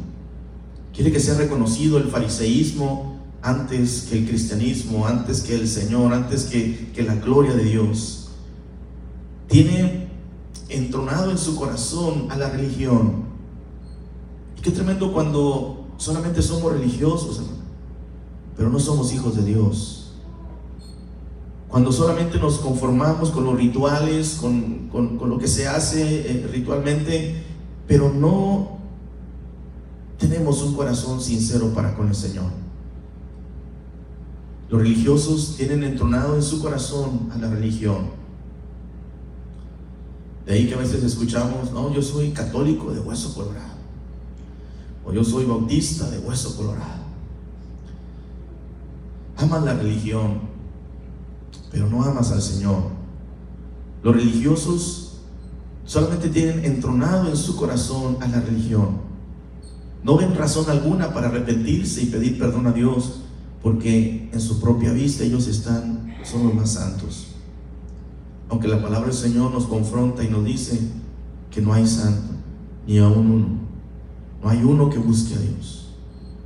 Quiere 0.95 1.13
que 1.13 1.21
sea 1.21 1.35
reconocido 1.35 1.99
el 1.99 2.09
fariseísmo 2.09 3.21
antes 3.43 4.07
que 4.09 4.19
el 4.19 4.27
cristianismo, 4.27 5.07
antes 5.07 5.43
que 5.43 5.55
el 5.55 5.69
Señor, 5.69 6.15
antes 6.15 6.45
que, 6.45 6.91
que 6.93 7.03
la 7.03 7.17
gloria 7.17 7.53
de 7.53 7.65
Dios. 7.65 8.31
Tiene 9.47 10.09
entronado 10.71 11.31
en 11.31 11.37
su 11.37 11.55
corazón 11.55 12.29
a 12.31 12.37
la 12.37 12.49
religión 12.49 13.25
qué 14.63 14.71
tremendo 14.71 15.13
cuando 15.13 15.89
solamente 15.99 16.41
somos 16.41 16.73
religiosos, 16.73 17.43
pero 18.57 18.71
no 18.71 18.79
somos 18.79 19.13
hijos 19.13 19.37
de 19.37 19.45
Dios. 19.45 20.13
Cuando 21.69 21.93
solamente 21.93 22.39
nos 22.39 22.59
conformamos 22.59 23.31
con 23.31 23.45
los 23.45 23.57
rituales, 23.57 24.39
con, 24.41 24.91
lo 24.93 25.39
que 25.39 25.47
se 25.47 25.69
hace 25.69 26.31
eh, 26.31 26.49
ritualmente, 26.51 27.50
pero 27.91 28.09
no 28.09 28.79
tenemos 30.17 30.63
un 30.63 30.75
corazón 30.75 31.21
sincero 31.21 31.75
para 31.75 31.97
con 31.97 32.07
el 32.07 32.15
Señor. 32.15 32.53
Los 34.69 34.81
religiosos 34.81 35.57
tienen 35.57 35.83
entronado 35.83 36.37
en 36.37 36.43
su 36.45 36.63
corazón 36.63 37.29
a 37.35 37.39
la 37.39 37.51
religión. 37.51 38.11
De 40.47 40.53
ahí 40.53 40.69
que 40.69 40.75
a 40.75 40.79
veces 40.79 41.03
escuchamos, 41.03 41.73
no, 41.73 41.93
yo 41.93 42.01
soy 42.01 42.31
católico 42.31 42.93
de 42.93 43.01
hueso 43.01 43.35
colorado 43.35 43.75
o 45.05 45.13
yo 45.13 45.25
soy 45.25 45.45
bautista 45.45 46.09
de 46.11 46.21
hueso 46.21 46.57
colorado. 46.57 47.03
Amas 49.37 49.65
la 49.65 49.75
religión, 49.75 50.43
pero 51.73 51.89
no 51.89 52.05
amas 52.05 52.31
al 52.31 52.41
Señor. 52.41 52.85
Los 54.05 54.15
religiosos 54.15 55.10
solamente 55.91 56.29
tienen 56.29 56.65
entronado 56.65 57.29
en 57.29 57.37
su 57.37 57.57
corazón 57.57 58.19
a 58.21 58.29
la 58.29 58.41
religión. 58.41 58.91
No 60.05 60.17
ven 60.17 60.37
razón 60.37 60.71
alguna 60.71 61.13
para 61.13 61.27
arrepentirse 61.27 62.01
y 62.01 62.07
pedir 62.07 62.39
perdón 62.39 62.69
a 62.69 62.71
Dios, 62.71 63.23
porque 63.61 64.31
en 64.33 64.41
su 64.41 64.61
propia 64.61 64.93
vista 64.93 65.25
ellos 65.25 65.49
están, 65.49 66.15
son 66.23 66.45
los 66.45 66.55
más 66.55 66.75
santos. 66.75 67.33
Aunque 68.49 68.69
la 68.69 68.81
palabra 68.81 69.09
del 69.09 69.17
Señor 69.17 69.51
nos 69.51 69.67
confronta 69.67 70.23
y 70.23 70.29
nos 70.29 70.45
dice 70.45 70.79
que 71.51 71.61
no 71.61 71.73
hay 71.73 71.89
santo, 71.89 72.35
ni 72.87 72.99
aún 72.99 73.29
uno. 73.29 73.49
No 74.45 74.49
hay 74.49 74.63
uno 74.63 74.91
que 74.91 74.99
busque 74.99 75.35
a 75.35 75.39
Dios. 75.39 75.89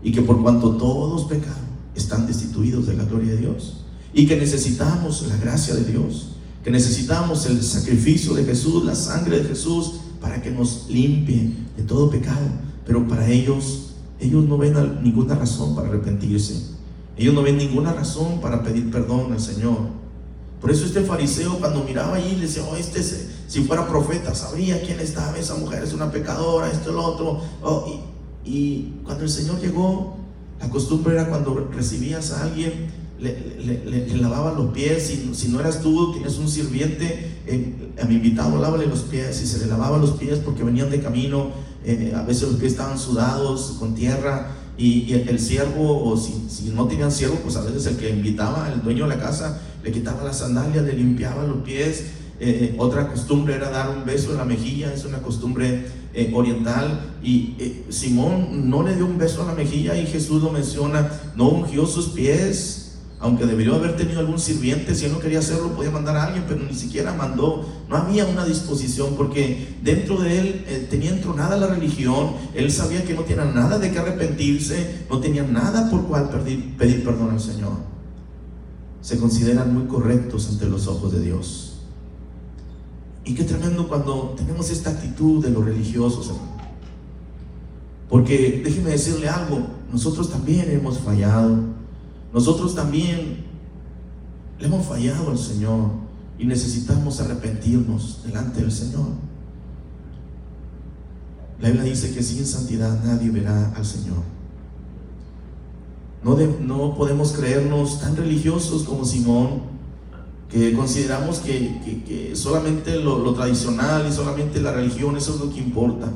Y 0.03 0.13
que 0.13 0.23
por 0.23 0.41
cuanto 0.43 0.79
todos 0.79 1.25
pecaron, 1.25 1.67
están 1.95 2.27
destituidos 2.27 2.87
de 2.87 2.95
la 2.95 3.05
gloria 3.05 3.33
de 3.33 3.41
Dios. 3.41 3.85
Y 4.15 4.27
que 4.27 4.39
necesitamos 4.39 5.27
la 5.29 5.37
gracia 5.37 5.75
de 5.75 5.85
Dios. 5.85 6.34
Que 6.65 6.71
necesitamos 6.71 7.47
el 7.47 7.63
sacrificio 7.63 8.35
de 8.35 8.45
Jesús, 8.45 8.85
la 8.85 8.95
sangre 8.95 9.41
de 9.41 9.49
Jesús, 9.49 10.01
para 10.21 10.41
que 10.41 10.51
nos 10.51 10.87
limpie 10.89 11.53
de 11.77 11.83
todo 11.83 12.11
pecado. 12.11 12.47
Pero 12.87 13.07
para 13.07 13.29
ellos, 13.29 13.95
ellos 14.19 14.45
no 14.45 14.57
ven 14.57 14.75
ninguna 15.03 15.35
razón 15.35 15.77
para 15.77 15.89
arrepentirse. 15.89 16.75
Ellos 17.17 17.35
no 17.35 17.43
ven 17.43 17.59
ninguna 17.59 17.93
razón 17.93 18.41
para 18.41 18.63
pedir 18.63 18.91
perdón 18.91 19.33
al 19.33 19.41
Señor. 19.41 19.79
Por 20.61 20.71
eso 20.71 20.87
este 20.87 21.03
fariseo 21.03 21.59
cuando 21.59 21.85
miraba 21.85 22.17
allí 22.17 22.37
le 22.37 22.47
decía, 22.47 22.65
oh, 22.65 22.75
este 22.75 23.03
si 23.47 23.63
fuera 23.65 23.87
profeta 23.87 24.35
sabría 24.35 24.81
quién 24.81 24.99
estaba, 24.99 25.39
esa 25.39 25.55
mujer 25.55 25.85
es 25.85 25.93
una 25.93 26.11
pecadora, 26.11 26.71
esto, 26.71 26.93
lo 26.93 27.05
otro. 27.05 27.41
Oh, 27.63 28.01
y, 28.45 28.95
cuando 29.05 29.25
el 29.25 29.31
Señor 29.31 29.61
llegó, 29.61 30.17
la 30.59 30.69
costumbre 30.71 31.15
era 31.15 31.29
cuando 31.29 31.69
recibías 31.73 32.33
a 32.33 32.45
alguien, 32.45 32.91
le, 33.19 33.85
le, 33.87 34.17
lavaban 34.17 34.57
los 34.57 34.73
pies, 34.73 35.07
si, 35.07 35.35
si, 35.35 35.49
no 35.49 35.61
eras 35.61 35.81
tú, 35.81 36.13
tienes 36.13 36.37
un 36.39 36.49
sirviente, 36.49 37.33
eh, 37.47 37.75
a 38.03 38.05
mi 38.07 38.17
invitado 38.17 38.61
lávale 38.61 38.87
los 38.87 39.01
pies, 39.01 39.41
y 39.43 39.47
se 39.47 39.59
le 39.59 39.67
lavaba 39.67 39.99
los 39.99 40.13
pies 40.13 40.39
porque 40.39 40.65
venían 40.65 40.91
de 40.91 41.01
camino, 41.01 41.51
eh, 41.85 42.13
a 42.15 42.23
veces 42.23 42.49
los 42.49 42.57
pies 42.57 42.73
estaban 42.73 42.99
sudados 42.99 43.77
con 43.79 43.95
tierra, 43.95 44.57
y, 44.77 45.13
el, 45.13 45.39
siervo, 45.39 46.05
o 46.05 46.17
si, 46.17 46.47
si, 46.49 46.71
no 46.71 46.87
tenían 46.89 47.13
siervo, 47.13 47.37
pues 47.37 47.57
a 47.57 47.63
veces 47.63 47.87
el 47.87 47.97
que 47.97 48.11
invitaba, 48.11 48.73
el 48.73 48.83
dueño 48.83 49.05
de 49.09 49.17
la 49.17 49.23
casa, 49.23 49.61
le 49.85 49.93
quitaba 49.93 50.25
las 50.25 50.39
sandalias, 50.39 50.85
le 50.85 50.95
limpiaba 50.95 51.45
los 51.45 51.59
pies. 51.59 52.07
Eh, 52.41 52.75
otra 52.79 53.09
costumbre 53.09 53.55
era 53.55 53.71
dar 53.71 53.91
un 53.91 54.05
beso 54.05 54.33
en 54.33 54.39
la 54.39 54.45
mejilla, 54.45 54.93
es 54.93 55.05
una 55.05 55.19
costumbre 55.19 55.87
eh, 56.13 56.33
oriental. 56.35 57.15
Y 57.23 57.55
eh, 57.61 57.85
Simón 57.91 58.69
no 58.69 58.83
le 58.83 58.97
dio 58.97 59.07
un 59.07 59.19
beso 59.19 59.43
en 59.43 59.49
la 59.49 59.55
mejilla 59.55 59.97
y 59.97 60.07
Jesús 60.07 60.43
lo 60.43 60.51
menciona, 60.51 61.09
no 61.37 61.51
ungió 61.51 61.87
sus 61.87 62.09
pies 62.09 62.84
aunque 63.25 63.47
debería 63.47 63.75
haber 63.75 63.97
tenido 63.97 64.21
algún 64.21 64.39
sirviente, 64.39 64.95
si 64.95 65.07
él 65.07 65.13
no 65.13 65.19
quería 65.19 65.39
hacerlo, 65.39 65.75
podía 65.75 65.91
mandar 65.91 66.15
a 66.15 66.25
alguien, 66.25 66.45
pero 66.47 66.63
ni 66.63 66.75
siquiera 66.75 67.15
mandó. 67.15 67.67
No 67.89 67.97
había 67.97 68.27
una 68.27 68.45
disposición 68.45 69.15
porque 69.17 69.79
dentro 69.83 70.21
de 70.21 70.39
él 70.39 70.65
eh, 70.69 70.87
tenía 70.91 71.09
entronada 71.09 71.57
la 71.57 71.69
religión, 71.69 72.35
él 72.53 72.71
sabía 72.71 73.03
que 73.03 73.15
no 73.15 73.23
tenía 73.23 73.47
nada 73.47 73.79
de 73.79 73.91
qué 73.91 73.99
arrepentirse, 73.99 75.07
no 75.09 75.21
tenía 75.21 75.43
nada 75.43 75.89
por 75.91 76.05
cual 76.05 76.29
pedir, 76.29 76.77
pedir 76.77 77.03
perdón 77.03 77.31
al 77.31 77.41
Señor. 77.41 77.73
Se 79.01 79.17
consideran 79.19 79.73
muy 79.73 79.87
correctos 79.87 80.47
ante 80.51 80.67
los 80.67 80.87
ojos 80.87 81.11
de 81.11 81.21
Dios. 81.21 81.79
Y 83.25 83.35
qué 83.35 83.45
tremendo 83.45 83.89
cuando 83.89 84.35
tenemos 84.37 84.69
esta 84.69 84.91
actitud 84.91 85.43
de 85.43 85.49
los 85.51 85.65
religiosos, 85.65 86.31
Porque 88.11 88.61
déjeme 88.63 88.91
decirle 88.91 89.31
algo, 89.31 89.67
nosotros 89.91 90.31
también 90.31 90.71
hemos 90.71 90.99
fallado. 90.99 91.74
Nosotros 92.35 92.75
también 92.75 93.45
le 94.59 94.67
hemos 94.67 94.85
fallado 94.85 95.31
al 95.31 95.39
Señor 95.39 95.91
y 96.37 96.47
necesitamos 96.47 97.21
arrepentirnos 97.21 98.25
delante 98.25 98.61
del 98.61 98.73
Señor. 98.73 99.07
La 101.61 101.69
Biblia 101.69 101.89
dice 101.89 102.13
que 102.13 102.25
sin 102.25 102.45
santidad 102.45 103.05
nadie 103.05 103.31
verá 103.31 103.73
al 103.77 103.87
Señor. 103.87 104.19
No, 106.25 106.37
no 106.37 106.97
podemos 106.97 107.33
creernos 107.33 108.01
tan 108.01 108.17
religiosos 108.17 108.83
como 108.83 109.05
Simón, 109.05 109.63
que 110.51 110.73
consideramos 110.73 111.39
que, 111.39 112.33
solamente 112.35 112.97
lo, 112.97 113.33
tradicional 113.35 114.07
y 114.09 114.13
solamente 114.13 114.61
la 114.61 114.73
religión, 114.73 115.17
eso 115.17 115.35
es 115.35 115.41
lo 115.41 115.55
que 115.55 115.61
importa. 115.61 116.11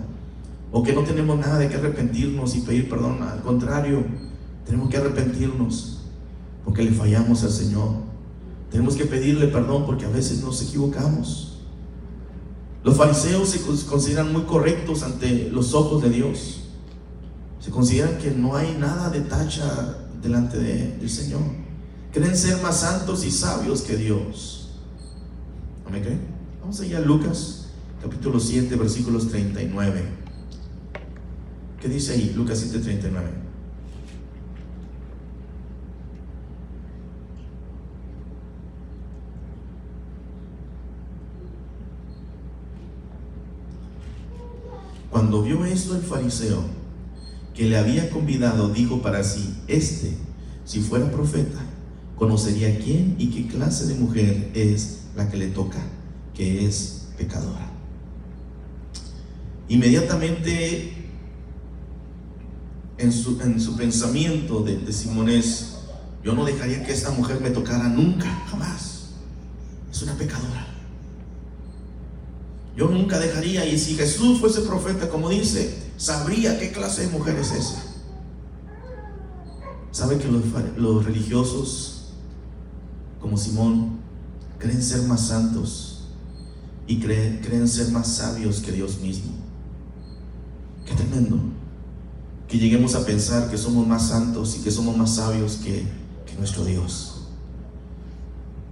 O 0.72 0.82
que 0.82 0.92
no 0.92 1.02
tenemos 1.02 1.38
nada 1.38 1.58
de 1.58 1.68
que 1.68 1.76
arrepentirnos 1.76 2.56
y 2.56 2.62
pedir 2.62 2.88
perdón. 2.88 3.22
Al 3.22 3.40
contrario, 3.40 4.04
tenemos 4.66 4.90
que 4.90 4.96
arrepentirnos 4.96 5.97
porque 6.68 6.82
le 6.82 6.92
fallamos 6.92 7.42
al 7.44 7.50
Señor. 7.50 7.92
Tenemos 8.70 8.94
que 8.94 9.06
pedirle 9.06 9.48
perdón 9.48 9.86
porque 9.86 10.04
a 10.04 10.10
veces 10.10 10.42
nos 10.42 10.60
equivocamos. 10.60 11.60
Los 12.84 12.94
fariseos 12.94 13.48
se 13.48 13.62
consideran 13.86 14.30
muy 14.34 14.42
correctos 14.42 15.02
ante 15.02 15.48
los 15.50 15.72
ojos 15.72 16.02
de 16.02 16.10
Dios. 16.10 16.64
Se 17.58 17.70
consideran 17.70 18.18
que 18.18 18.32
no 18.32 18.54
hay 18.54 18.76
nada 18.78 19.08
de 19.08 19.22
tacha 19.22 19.96
delante 20.20 20.58
del 20.58 21.08
Señor. 21.08 21.40
Creen 22.12 22.36
ser 22.36 22.60
más 22.60 22.80
santos 22.80 23.24
y 23.24 23.30
sabios 23.30 23.80
que 23.80 23.96
Dios. 23.96 24.68
¿No 25.86 25.90
me 25.90 26.02
creen? 26.02 26.20
Vamos 26.60 26.78
allá 26.80 26.98
a 26.98 27.00
Lucas, 27.00 27.68
capítulo 28.02 28.38
7, 28.38 28.76
versículos 28.76 29.28
39. 29.30 30.02
¿Qué 31.80 31.88
dice 31.88 32.12
ahí? 32.12 32.34
Lucas 32.36 32.58
7, 32.58 32.80
39. 32.80 33.47
Cuando 45.18 45.42
vio 45.42 45.64
esto 45.64 45.96
el 45.96 46.02
fariseo, 46.02 46.62
que 47.52 47.64
le 47.64 47.76
había 47.76 48.08
convidado, 48.08 48.68
dijo 48.68 49.02
para 49.02 49.24
sí, 49.24 49.52
este, 49.66 50.12
si 50.64 50.78
fuera 50.78 51.10
profeta, 51.10 51.58
conocería 52.14 52.78
quién 52.78 53.16
y 53.18 53.26
qué 53.30 53.48
clase 53.48 53.86
de 53.86 53.96
mujer 53.96 54.52
es 54.54 55.00
la 55.16 55.28
que 55.28 55.36
le 55.36 55.48
toca, 55.48 55.80
que 56.34 56.64
es 56.64 57.08
pecadora. 57.18 57.68
Inmediatamente 59.68 60.92
en 62.96 63.10
su, 63.10 63.40
en 63.40 63.60
su 63.60 63.76
pensamiento 63.76 64.62
de, 64.62 64.76
de 64.76 64.92
Simonés 64.92 65.78
Yo 66.22 66.32
no 66.32 66.44
dejaría 66.44 66.84
que 66.84 66.92
esta 66.92 67.10
mujer 67.10 67.40
me 67.40 67.50
tocara 67.50 67.88
nunca, 67.88 68.26
jamás. 68.48 69.14
Es 69.90 70.00
una 70.00 70.14
pecadora. 70.14 70.67
Yo 72.78 72.86
nunca 72.88 73.18
dejaría, 73.18 73.66
y 73.66 73.76
si 73.76 73.96
Jesús 73.96 74.38
fuese 74.38 74.60
profeta, 74.60 75.08
como 75.08 75.28
dice, 75.28 75.76
sabría 75.96 76.60
qué 76.60 76.70
clase 76.70 77.06
de 77.06 77.08
mujer 77.08 77.34
es 77.34 77.50
esa. 77.50 77.82
¿Sabe 79.90 80.16
que 80.18 80.28
los, 80.28 81.04
religiosos, 81.04 82.12
como 83.20 83.36
Simón, 83.36 83.98
creen 84.60 84.80
ser 84.80 85.02
más 85.02 85.26
santos 85.26 86.04
y 86.86 87.00
creen, 87.00 87.40
creen 87.42 87.66
ser 87.66 87.90
más 87.90 88.14
sabios 88.14 88.60
que 88.60 88.70
Dios 88.70 89.00
mismo? 89.00 89.32
Qué 90.86 90.94
tremendo. 90.94 91.36
Que 92.46 92.60
lleguemos 92.60 92.94
a 92.94 93.04
pensar 93.04 93.50
que 93.50 93.58
somos 93.58 93.88
más 93.88 94.06
santos 94.06 94.56
y 94.56 94.62
que 94.62 94.70
somos 94.70 94.96
más 94.96 95.16
sabios 95.16 95.56
que, 95.56 95.84
que 96.24 96.34
nuestro 96.38 96.64
Dios. 96.64 97.22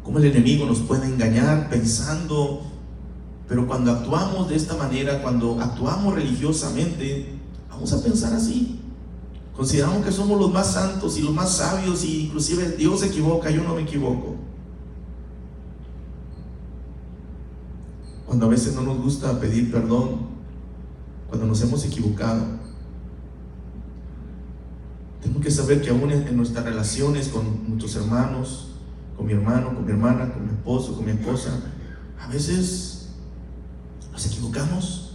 ¿Cómo 0.04 0.18
el 0.18 0.26
enemigo 0.26 0.64
nos 0.64 0.78
puede 0.78 1.08
engañar 1.08 1.68
pensando 1.68 2.75
pero 3.48 3.66
cuando 3.66 3.92
actuamos 3.92 4.48
de 4.48 4.56
esta 4.56 4.76
manera, 4.76 5.22
cuando 5.22 5.60
actuamos 5.60 6.14
religiosamente, 6.14 7.38
vamos 7.70 7.92
a 7.92 8.02
pensar 8.02 8.32
así. 8.34 8.80
Consideramos 9.56 10.04
que 10.04 10.12
somos 10.12 10.38
los 10.40 10.52
más 10.52 10.72
santos 10.72 11.16
y 11.16 11.22
los 11.22 11.32
más 11.32 11.56
sabios 11.56 12.04
y 12.04 12.26
inclusive 12.26 12.72
Dios 12.72 13.00
se 13.00 13.06
equivoca, 13.06 13.50
yo 13.50 13.62
no 13.62 13.74
me 13.74 13.82
equivoco. 13.82 14.34
Cuando 18.26 18.46
a 18.46 18.48
veces 18.48 18.74
no 18.74 18.82
nos 18.82 18.98
gusta 18.98 19.38
pedir 19.38 19.70
perdón, 19.70 20.26
cuando 21.28 21.46
nos 21.46 21.62
hemos 21.62 21.84
equivocado, 21.84 22.44
tenemos 25.22 25.42
que 25.42 25.50
saber 25.50 25.80
que 25.80 25.90
aún 25.90 26.10
en 26.10 26.36
nuestras 26.36 26.64
relaciones 26.64 27.28
con 27.28 27.68
nuestros 27.68 27.96
hermanos, 27.96 28.68
con 29.16 29.26
mi 29.26 29.32
hermano, 29.32 29.74
con 29.74 29.84
mi 29.84 29.92
hermana, 29.92 30.32
con 30.32 30.44
mi 30.44 30.50
esposo, 30.50 30.96
con 30.96 31.04
mi 31.04 31.12
esposa, 31.12 31.50
a 32.20 32.28
veces 32.28 32.95
nos 34.16 34.24
equivocamos 34.24 35.10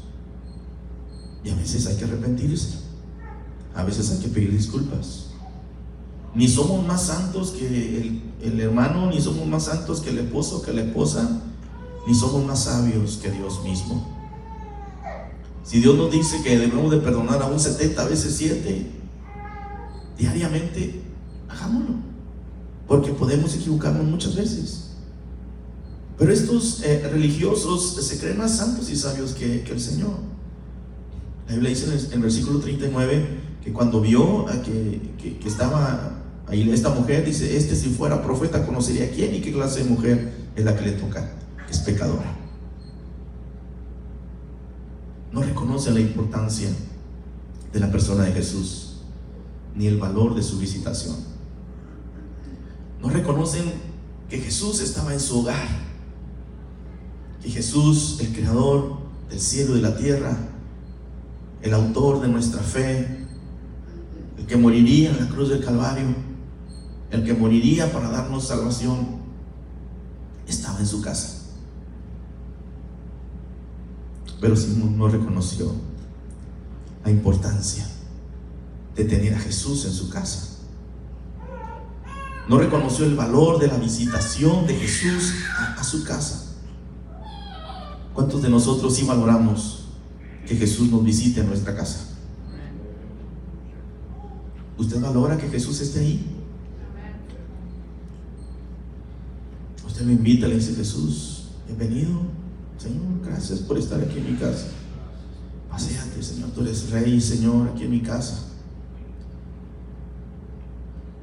y 1.43 1.49
a 1.49 1.55
veces 1.55 1.87
hay 1.87 1.95
que 1.95 2.05
arrepentirse. 2.05 2.77
A 3.73 3.83
veces 3.83 4.11
hay 4.11 4.19
que 4.19 4.27
pedir 4.27 4.51
disculpas. 4.51 5.31
Ni 6.35 6.47
somos 6.47 6.85
más 6.85 7.07
santos 7.07 7.49
que 7.51 8.21
el, 8.43 8.59
hermano, 8.59 9.09
ni 9.09 9.19
somos 9.19 9.47
más 9.47 9.65
santos 9.65 10.01
que 10.01 10.11
el 10.11 10.19
esposo, 10.19 10.61
que 10.61 10.71
la 10.71 10.83
esposa, 10.83 11.41
ni 12.07 12.13
somos 12.13 12.45
más 12.45 12.65
sabios 12.65 13.17
que 13.17 13.31
Dios 13.31 13.63
mismo. 13.63 14.07
Si 15.63 15.79
Dios 15.79 15.97
nos 15.97 16.11
dice 16.11 16.43
que 16.43 16.59
debemos 16.59 16.91
de 16.91 16.97
perdonar 16.97 17.41
a 17.41 17.47
un 17.47 17.59
70 17.59 18.05
veces 18.05 18.35
7 18.37 18.85
diariamente, 20.19 21.01
hagámoslo. 21.49 21.95
Porque 22.87 23.13
podemos 23.13 23.55
equivocarnos 23.55 24.05
muchas 24.05 24.35
veces. 24.35 24.90
Pero 26.21 26.33
estos 26.33 26.83
eh, 26.83 27.09
religiosos 27.11 27.95
se 27.95 28.19
creen 28.19 28.37
más 28.37 28.55
santos 28.55 28.91
y 28.91 28.95
sabios 28.95 29.31
que, 29.33 29.63
el 29.63 29.81
Señor. 29.81 30.17
La 31.47 31.53
Biblia 31.55 31.71
dice 31.71 31.85
en 31.85 32.13
el, 32.13 32.21
versículo 32.21 32.59
39 32.59 33.39
que 33.63 33.73
cuando 33.73 34.01
vio 34.01 34.47
a 34.47 34.61
que, 34.61 35.39
estaba 35.43 36.21
ahí 36.45 36.69
esta 36.69 36.89
mujer, 36.89 37.25
dice, 37.25 37.57
este 37.57 37.75
si 37.75 37.89
fuera 37.89 38.21
profeta 38.21 38.63
conocería 38.67 39.09
quién 39.09 39.33
y 39.33 39.41
qué 39.41 39.51
clase 39.51 39.83
de 39.83 39.89
mujer 39.89 40.31
es 40.55 40.63
la 40.63 40.75
que 40.75 40.85
le 40.85 40.91
toca, 40.91 41.27
que 41.65 41.73
es 41.73 41.79
pecadora. 41.79 42.37
No 45.31 45.41
reconocen 45.41 45.95
la 45.95 46.01
importancia 46.01 46.69
de 47.73 47.79
la 47.79 47.91
persona 47.91 48.25
de 48.25 48.33
Jesús, 48.33 48.97
ni 49.75 49.87
el 49.87 49.97
valor 49.97 50.35
de 50.35 50.43
su 50.43 50.59
visitación. 50.59 51.15
No 53.01 53.09
reconocen 53.09 53.63
que 54.29 54.37
Jesús 54.37 54.81
estaba 54.81 55.13
en 55.13 55.19
su 55.19 55.39
hogar 55.39 55.90
que 57.41 57.49
Jesús, 57.49 58.17
el 58.19 58.33
creador 58.33 58.97
del 59.29 59.39
cielo 59.39 59.71
y 59.71 59.81
de 59.81 59.81
la 59.81 59.95
tierra, 59.95 60.37
el 61.61 61.73
autor 61.73 62.21
de 62.21 62.27
nuestra 62.27 62.61
fe, 62.61 63.25
el 64.37 64.45
que 64.45 64.57
moriría 64.57 65.11
en 65.11 65.19
la 65.19 65.29
cruz 65.29 65.49
del 65.49 65.63
Calvario, 65.63 66.15
el 67.09 67.23
que 67.23 67.33
moriría 67.33 67.91
para 67.91 68.09
darnos 68.09 68.47
salvación, 68.47 69.21
estaba 70.47 70.79
en 70.79 70.87
su 70.87 71.01
casa. 71.01 71.39
Pero 74.39 74.55
Simón 74.55 74.97
no 74.97 75.07
reconoció 75.07 75.71
la 77.03 77.11
importancia 77.11 77.87
de 78.95 79.05
tener 79.05 79.35
a 79.35 79.39
Jesús 79.39 79.85
en 79.85 79.93
su 79.93 80.09
casa. 80.09 80.47
No 82.47 82.57
reconoció 82.57 83.05
el 83.05 83.15
valor 83.15 83.59
de 83.59 83.67
la 83.67 83.77
visitación 83.77 84.65
de 84.67 84.75
Jesús 84.75 85.33
a, 85.57 85.75
a 85.79 85.83
su 85.83 86.03
casa. 86.03 86.50
¿Cuántos 88.13 88.41
de 88.41 88.49
nosotros 88.49 88.93
sí 88.95 89.05
valoramos 89.05 89.85
que 90.45 90.55
Jesús 90.55 90.89
nos 90.89 91.03
visite 91.03 91.41
en 91.41 91.47
nuestra 91.47 91.75
casa? 91.75 92.07
¿Usted 94.77 94.99
valora 94.99 95.37
que 95.37 95.47
Jesús 95.47 95.79
esté 95.79 95.99
ahí? 95.99 96.25
Usted 99.85 100.05
me 100.05 100.13
invita, 100.13 100.47
le 100.47 100.55
dice 100.55 100.73
Jesús, 100.73 101.49
bienvenido, 101.67 102.21
Señor, 102.77 103.03
gracias 103.23 103.59
por 103.59 103.77
estar 103.77 104.01
aquí 104.01 104.17
en 104.17 104.33
mi 104.33 104.37
casa. 104.37 104.67
Paseate, 105.69 106.21
Señor, 106.21 106.49
tú 106.49 106.61
eres 106.61 106.89
rey, 106.89 107.21
Señor, 107.21 107.69
aquí 107.69 107.83
en 107.83 107.91
mi 107.91 108.01
casa. 108.01 108.47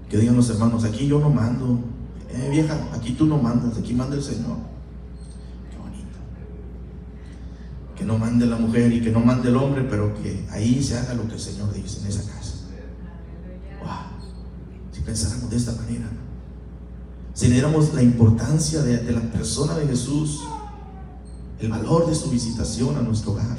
Que 0.08 0.16
digan 0.16 0.36
los 0.36 0.48
hermanos, 0.48 0.84
aquí 0.84 1.06
yo 1.06 1.18
no 1.18 1.28
mando. 1.28 1.80
Eh, 2.30 2.48
vieja, 2.50 2.88
aquí 2.94 3.12
tú 3.12 3.26
no 3.26 3.38
mandas, 3.38 3.76
aquí 3.76 3.92
manda 3.92 4.16
el 4.16 4.22
Señor. 4.22 4.56
Que 7.98 8.04
no 8.04 8.16
mande 8.16 8.46
la 8.46 8.56
mujer 8.56 8.92
y 8.92 9.00
que 9.00 9.10
no 9.10 9.18
mande 9.18 9.48
el 9.48 9.56
hombre, 9.56 9.82
pero 9.82 10.14
que 10.22 10.46
ahí 10.52 10.80
se 10.80 10.96
haga 10.96 11.14
lo 11.14 11.26
que 11.26 11.34
el 11.34 11.40
Señor 11.40 11.72
dice 11.72 12.00
en 12.00 12.06
esa 12.06 12.22
casa. 12.32 12.54
Si 14.92 15.00
pensáramos 15.00 15.50
de 15.50 15.56
esta 15.56 15.72
manera, 15.72 16.08
si 17.34 17.48
diéramos 17.48 17.92
la 17.94 18.02
importancia 18.02 18.82
de, 18.82 18.98
de 18.98 19.12
la 19.12 19.20
persona 19.32 19.74
de 19.74 19.88
Jesús, 19.88 20.42
el 21.58 21.70
valor 21.70 22.06
de 22.06 22.14
su 22.14 22.30
visitación 22.30 22.96
a 22.96 23.02
nuestro 23.02 23.32
hogar. 23.32 23.58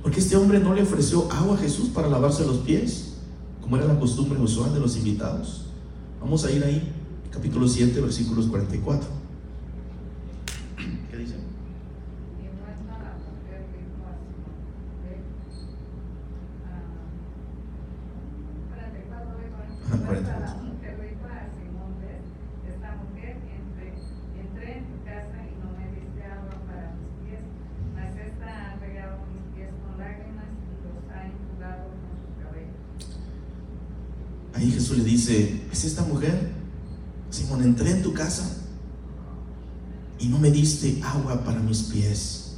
Porque 0.00 0.20
este 0.20 0.36
hombre 0.36 0.60
no 0.60 0.74
le 0.74 0.82
ofreció 0.82 1.30
agua 1.32 1.56
a 1.56 1.58
Jesús 1.58 1.88
para 1.88 2.08
lavarse 2.08 2.46
los 2.46 2.58
pies, 2.58 3.14
como 3.60 3.76
era 3.76 3.86
la 3.86 3.98
costumbre 3.98 4.40
usual 4.40 4.72
de 4.72 4.78
los 4.78 4.96
invitados. 4.96 5.66
Vamos 6.20 6.44
a 6.44 6.52
ir 6.52 6.62
ahí, 6.62 6.92
capítulo 7.32 7.66
7, 7.66 8.00
versículos 8.00 8.46
44. 8.46 9.17
¿Es 35.28 35.84
esta 35.84 36.02
mujer? 36.02 36.52
Simón, 37.30 37.62
entré 37.62 37.90
en 37.90 38.02
tu 38.02 38.14
casa 38.14 38.56
y 40.18 40.28
no 40.28 40.38
me 40.38 40.50
diste 40.50 41.00
agua 41.04 41.44
para 41.44 41.60
mis 41.60 41.82
pies. 41.84 42.56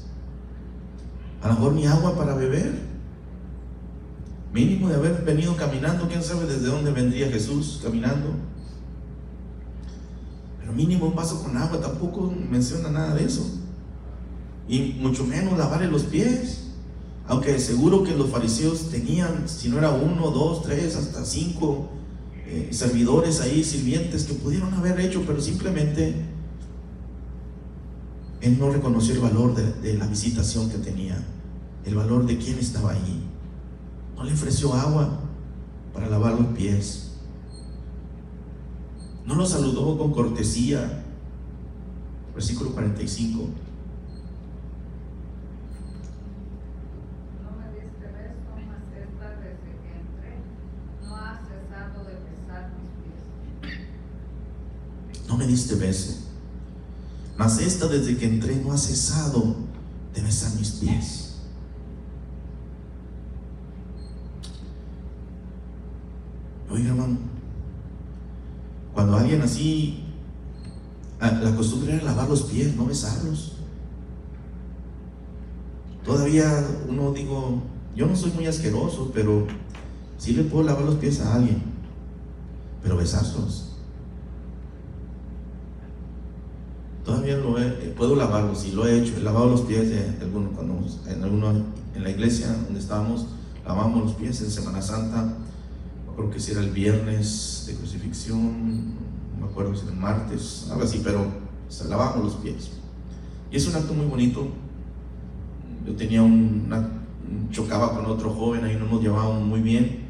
A 1.43 1.49
lo 1.49 1.55
mejor 1.55 1.73
ni 1.73 1.87
agua 1.87 2.17
para 2.17 2.35
beber. 2.35 2.91
Mínimo 4.53 4.89
de 4.89 4.97
haber 4.97 5.23
venido 5.25 5.57
caminando, 5.57 6.09
quién 6.09 6.23
sabe 6.23 6.47
desde 6.47 6.67
dónde 6.67 6.91
vendría 6.91 7.31
Jesús 7.31 7.81
caminando. 7.83 8.35
Pero 10.61 10.73
mínimo 10.73 11.07
un 11.07 11.15
vaso 11.15 11.43
con 11.43 11.57
agua, 11.57 11.81
tampoco 11.81 12.33
menciona 12.51 12.91
nada 12.91 13.15
de 13.15 13.25
eso. 13.25 13.47
Y 14.69 14.99
mucho 15.01 15.25
menos 15.25 15.59
lavarle 15.59 15.89
los 15.89 16.05
pies. 16.05 16.67
Aunque 17.27 17.59
seguro 17.61 18.03
que 18.03 18.17
los 18.17 18.31
fariseos 18.31 18.91
tenían, 18.91 19.49
si 19.49 19.69
no 19.69 19.79
era 19.79 19.91
uno, 19.91 20.31
dos, 20.31 20.63
tres, 20.63 20.97
hasta 20.97 21.25
cinco 21.25 22.00
eh, 22.53 22.69
servidores 22.73 23.41
ahí, 23.41 23.63
sirvientes 23.63 24.25
que 24.25 24.35
pudieron 24.35 24.75
haber 24.75 24.99
hecho, 24.99 25.23
pero 25.25 25.41
simplemente 25.41 26.17
él 28.41 28.59
no 28.59 28.71
reconoció 28.71 29.15
el 29.15 29.21
valor 29.21 29.55
de, 29.55 29.95
la 29.95 30.09
visitación 30.09 30.69
que 30.69 30.79
tenía, 30.79 31.25
el 31.85 31.95
valor 31.95 32.27
de 32.27 32.39
quién 32.39 32.59
estaba 32.59 32.91
ahí. 32.91 33.23
No 34.17 34.25
le 34.25 34.33
ofreció 34.33 34.75
agua 34.75 35.21
para 35.95 36.09
lavar 36.09 36.41
los 36.41 36.49
pies. 36.57 37.13
No 39.25 39.37
lo 39.37 39.47
saludó 39.47 39.97
con 39.97 40.13
cortesía. 40.13 41.05
Versículo 42.35 42.73
45. 42.73 43.45
Diste 55.51 55.75
beso. 55.75 56.19
Mas 57.37 57.59
esta 57.59 57.89
desde 57.89 58.17
que 58.17 58.27
entré 58.27 58.57
no 58.57 58.73
ha 58.73 58.79
cesado 58.79 59.57
de 60.15 60.23
besar 60.23 60.55
mis 60.57 60.71
pies. 60.73 61.37
Oiga, 66.71 66.91
hermano, 66.91 67.19
cuando 68.95 69.17
alguien 69.17 69.43
así, 69.43 70.05
la 71.21 71.55
costumbre 71.57 71.95
era 71.95 72.05
lavar 72.05 72.29
los 72.29 72.43
pies, 72.43 72.77
no 72.77 72.87
besarlos. 72.87 73.57
Todavía 76.05 76.65
uno 76.89 77.13
digo, 77.13 77.63
yo 77.97 78.07
no 78.07 78.17
soy 78.17 78.31
muy 78.33 78.47
asqueroso, 78.47 79.11
pero 79.13 79.47
sí 80.19 80.33
le 80.33 80.45
puedo 80.45 80.65
lavar 80.65 80.85
los 80.85 80.97
pies 80.97 81.21
a 81.21 81.35
alguien, 81.35 81.63
pero 82.83 82.97
besarlos. 82.97 83.71
Todavía 87.05 87.37
lo 87.39 87.59
eh, 87.59 87.90
puedo 88.01 88.17
lavarlos 88.17 88.65
y 88.65 88.73
lo 88.73 88.87
he 88.87 88.99
hecho. 88.99 89.13
He 89.19 89.21
lavado 89.21 89.51
los 89.51 89.61
pies 89.61 89.91
de 89.91 90.17
algunos, 90.23 90.55
cuando 90.55 90.75
en, 91.07 91.23
alguno, 91.23 91.51
en 91.95 92.03
la 92.03 92.09
iglesia 92.09 92.47
donde 92.65 92.81
estábamos, 92.81 93.27
lavamos 93.63 94.05
los 94.05 94.13
pies 94.15 94.41
en 94.41 94.51
Semana 94.51 94.81
Santa. 94.81 95.35
creo 96.17 96.31
que 96.31 96.41
si 96.41 96.53
era 96.53 96.63
el 96.63 96.71
viernes 96.71 97.65
de 97.67 97.75
crucifixión, 97.75 98.95
no 99.35 99.45
me 99.45 99.53
acuerdo 99.53 99.75
si 99.75 99.83
era 99.83 99.93
el 99.93 99.99
martes, 99.99 100.67
algo 100.71 100.85
así, 100.85 101.03
pero 101.05 101.27
se 101.69 101.89
lavamos 101.89 102.25
los 102.25 102.35
pies. 102.37 102.71
Y 103.53 103.57
es 103.57 103.69
un 103.69 103.77
acto 103.77 103.93
muy 103.93 104.07
bonito. 104.07 104.49
Yo 105.87 105.95
tenía 105.95 106.23
una, 106.23 106.89
chocaba 107.51 107.95
con 107.95 108.07
otro 108.07 108.33
joven, 108.33 108.65
ahí 108.65 108.77
no 108.77 108.87
nos 108.87 109.03
llevábamos 109.03 109.43
muy 109.43 109.61
bien. 109.61 110.07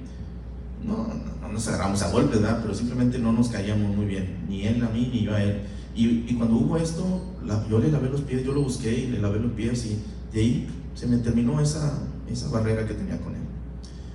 No, 0.86 1.08
no, 1.42 1.48
nos 1.48 1.66
agarramos 1.66 2.00
a 2.02 2.10
golpes, 2.12 2.40
¿verdad? 2.40 2.60
Pero 2.62 2.72
simplemente 2.72 3.18
no 3.18 3.32
nos 3.32 3.48
caíamos 3.48 3.96
muy 3.96 4.06
bien, 4.06 4.44
ni 4.48 4.64
él 4.64 4.80
a 4.84 4.88
mí, 4.90 5.10
ni 5.12 5.24
yo 5.24 5.34
a 5.34 5.42
él. 5.42 5.62
Y, 5.94 6.34
cuando 6.34 6.56
hubo 6.56 6.76
esto, 6.76 7.22
yo 7.68 7.78
le 7.78 7.90
lavé 7.90 8.08
los 8.08 8.22
pies, 8.22 8.44
yo 8.44 8.52
lo 8.52 8.62
busqué 8.62 8.92
y 8.92 9.06
le 9.08 9.20
lavé 9.20 9.40
los 9.40 9.52
pies 9.52 9.86
y 9.86 10.02
de 10.32 10.40
ahí 10.40 10.68
se 10.94 11.06
me 11.06 11.18
terminó 11.18 11.60
esa, 11.60 11.98
esa 12.28 12.48
barrera 12.48 12.86
que 12.86 12.94
tenía 12.94 13.20
con 13.20 13.34
él. 13.34 13.42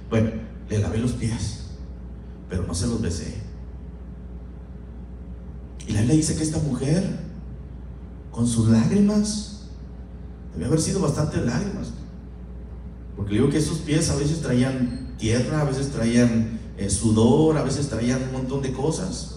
Bueno, 0.10 0.32
le 0.70 0.80
lavé 0.80 0.98
los 1.00 1.12
pies, 1.14 1.66
pero 2.50 2.64
no 2.64 2.74
se 2.74 2.88
los 2.88 3.02
besé. 3.02 3.36
Y 5.88 5.94
la 5.94 6.02
le 6.02 6.16
dice 6.16 6.36
que 6.36 6.44
esta 6.44 6.60
mujer, 6.60 7.20
con 8.32 8.48
sus 8.48 8.70
lágrimas, 8.70 9.68
debe 10.54 10.66
haber 10.66 10.82
sido 10.82 11.00
bastante 11.00 11.38
lágrimas. 11.42 11.92
Porque 13.16 13.34
le 13.34 13.40
digo 13.40 13.52
que 13.52 13.58
esos 13.58 13.80
pies 13.80 14.10
a 14.10 14.16
veces 14.16 14.42
traían 14.42 15.16
tierra, 15.18 15.62
a 15.62 15.66
veces 15.66 15.90
traían 15.90 16.60
eh, 16.78 16.90
sudor, 16.90 17.58
a 17.58 17.64
veces 17.64 17.88
traían 17.88 18.22
un 18.24 18.34
montón 18.34 18.62
de 18.62 18.72
cosas. 18.72 19.35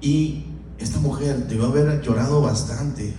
Y 0.00 0.44
esta 0.78 0.98
mujer 0.98 1.46
debió 1.46 1.66
haber 1.66 2.00
llorado 2.00 2.40
bastante 2.40 3.14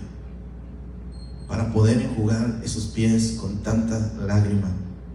para 1.46 1.72
poder 1.72 2.00
enjugar 2.00 2.60
esos 2.64 2.86
pies 2.86 3.38
con 3.40 3.58
tanta 3.58 4.12
lágrima, 4.26 4.68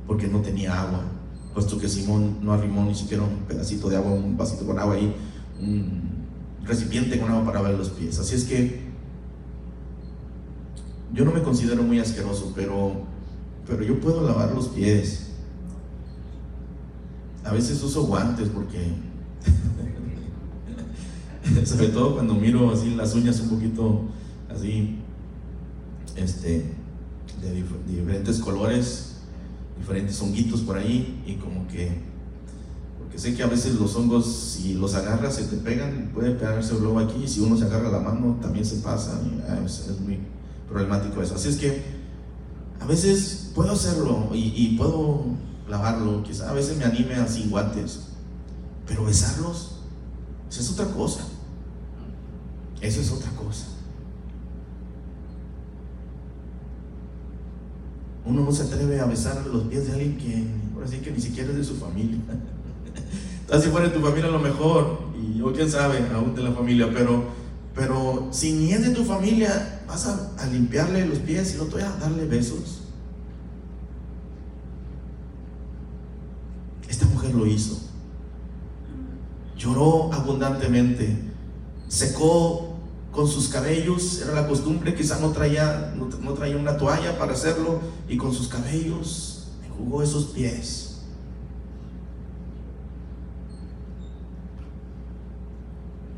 porque 0.06 0.28
no 0.28 0.40
tenía 0.42 0.80
agua, 0.80 1.02
puesto 1.54 1.78
que 1.78 1.90
Simón 1.90 2.38
no 2.42 2.54
arrimó 2.54 2.86
ni 2.86 2.96
siquiera 2.96 3.24
un 3.24 3.40
pedacito 3.48 3.90
de 3.90 3.98
agua, 3.98 4.12
un 4.12 4.38
vasito 4.38 4.66
con 4.66 4.78
agua 4.80 4.96
ahí, 4.96 5.16
un 5.60 6.18
recipiente 6.64 7.20
con 7.20 7.30
agua 7.32 7.44
para 7.44 7.62
lavar 7.62 7.78
los 7.78 7.90
pies. 7.90 8.20
Así 8.20 8.36
es 8.36 8.44
que 8.44 8.88
yo 11.14 11.26
no 11.26 11.32
me 11.32 11.42
considero 11.42 11.84
muy 11.84 12.00
asqueroso, 12.00 12.54
pero, 12.56 12.92
pero 13.66 13.84
yo 13.84 14.00
puedo 14.00 14.26
lavar 14.26 14.54
los 14.54 14.68
pies. 14.68 15.32
A 17.44 17.52
veces 17.52 17.82
uso 17.82 18.04
guantes 18.04 18.50
porque 18.50 18.78
sobre 21.66 21.90
todo 21.90 22.14
cuando 22.14 22.34
miro 22.36 22.72
así 22.72 22.96
las 22.96 23.14
uñas 23.16 23.40
un 23.42 23.50
poquito 23.50 24.02
así, 24.50 24.98
este, 26.16 26.74
de 27.42 27.66
diferentes 27.88 28.40
colores, 28.40 29.18
diferentes 29.78 30.20
honguitos 30.22 30.62
por 30.62 30.78
ahí, 30.78 31.24
y 31.26 31.36
como 31.36 31.68
que, 31.68 32.02
porque 32.98 33.20
sé 33.20 33.36
que 33.36 33.44
a 33.44 33.48
veces 33.48 33.76
los 33.76 33.96
hongos, 33.96 34.26
si 34.26 34.74
los 34.74 34.96
agarras, 34.96 35.36
se 35.36 35.44
te 35.44 35.58
pegan, 35.58 36.12
puede 36.14 36.32
pegarse 36.32 36.74
luego 36.80 37.00
aquí, 37.00 37.24
y 37.24 37.28
si 37.28 37.42
uno 37.42 37.56
se 37.58 37.66
agarra 37.66 37.90
la 37.90 38.00
mano, 38.00 38.38
también 38.42 38.66
se 38.66 38.78
pasa, 38.78 39.20
ah, 39.48 39.60
es, 39.64 39.88
muy 40.02 40.20
problemático 40.68 41.22
eso. 41.22 41.36
Así 41.36 41.50
es 41.50 41.58
que 41.58 41.82
a 42.80 42.86
veces 42.86 43.52
puedo 43.54 43.72
hacerlo 43.72 44.30
y, 44.34 44.76
puedo 44.78 45.26
lavarlo, 45.70 46.24
quizá 46.24 46.50
a 46.50 46.54
veces 46.54 46.78
me 46.78 46.86
anime 46.86 47.16
a 47.16 47.28
sin 47.28 47.50
guantes, 47.50 48.08
pero 48.88 49.06
besarlos, 49.06 49.80
esa 50.50 50.62
es 50.62 50.72
otra 50.72 50.86
cosa. 50.88 51.22
Eso 52.82 53.02
es 53.02 53.12
otra 53.12 53.32
cosa. 53.32 53.68
Uno 58.26 58.44
no 58.44 58.52
se 58.52 58.64
atreve 58.64 59.00
a 59.00 59.06
besar 59.06 59.46
los 59.48 59.64
pies 59.64 59.88
de 59.88 59.94
alguien 59.94 60.18
que, 60.18 60.44
por 60.74 60.84
así 60.84 60.98
que 60.98 61.12
ni 61.12 61.22
siquiera 61.22 61.50
es 61.50 61.56
de 61.56 61.64
su 61.64 61.76
familia. 61.76 62.18
Tal 63.48 63.62
si 63.62 63.70
fuera 63.70 63.88
de 63.88 63.94
tu 63.94 64.02
familia 64.02 64.28
a 64.28 64.32
lo 64.32 64.40
mejor, 64.40 65.00
y 65.16 65.42
o 65.42 65.54
quién 65.54 65.72
sabe, 65.72 66.06
aún 66.14 66.36
de 66.36 66.44
la 66.44 66.52
familia, 66.52 66.90
pero, 66.94 67.24
pero 67.74 68.28
si 68.32 68.52
ni 68.52 68.74
es 68.74 68.84
de 68.84 68.94
tu 68.94 69.06
familia, 69.06 69.82
vas 69.88 70.06
a, 70.08 70.46
limpiarle 70.52 71.06
los 71.06 71.20
pies 71.20 71.56
y 71.56 71.58
no 71.58 71.66
te 71.66 71.76
voy 71.76 71.82
a 71.84 71.92
darle 71.92 72.26
besos. 72.26 72.82
Esta 76.90 77.06
mujer 77.06 77.34
lo 77.34 77.46
hizo. 77.46 77.80
Lloró 79.58 80.12
abundantemente, 80.14 81.18
secó 81.88 82.67
con 83.18 83.28
sus 83.28 83.48
cabellos, 83.48 84.22
era 84.22 84.32
la 84.32 84.48
costumbre, 84.48 84.94
quizá 84.94 85.18
no 85.20 85.32
traía, 85.32 85.92
no, 85.98 86.34
traía 86.34 86.56
una 86.56 86.78
toalla 86.78 87.18
para 87.18 87.34
hacerlo, 87.34 87.80
y 88.08 88.16
con 88.16 88.32
sus 88.32 88.48
cabellos 88.48 89.48
jugó 89.76 90.04
esos 90.04 90.26
pies. 90.26 90.98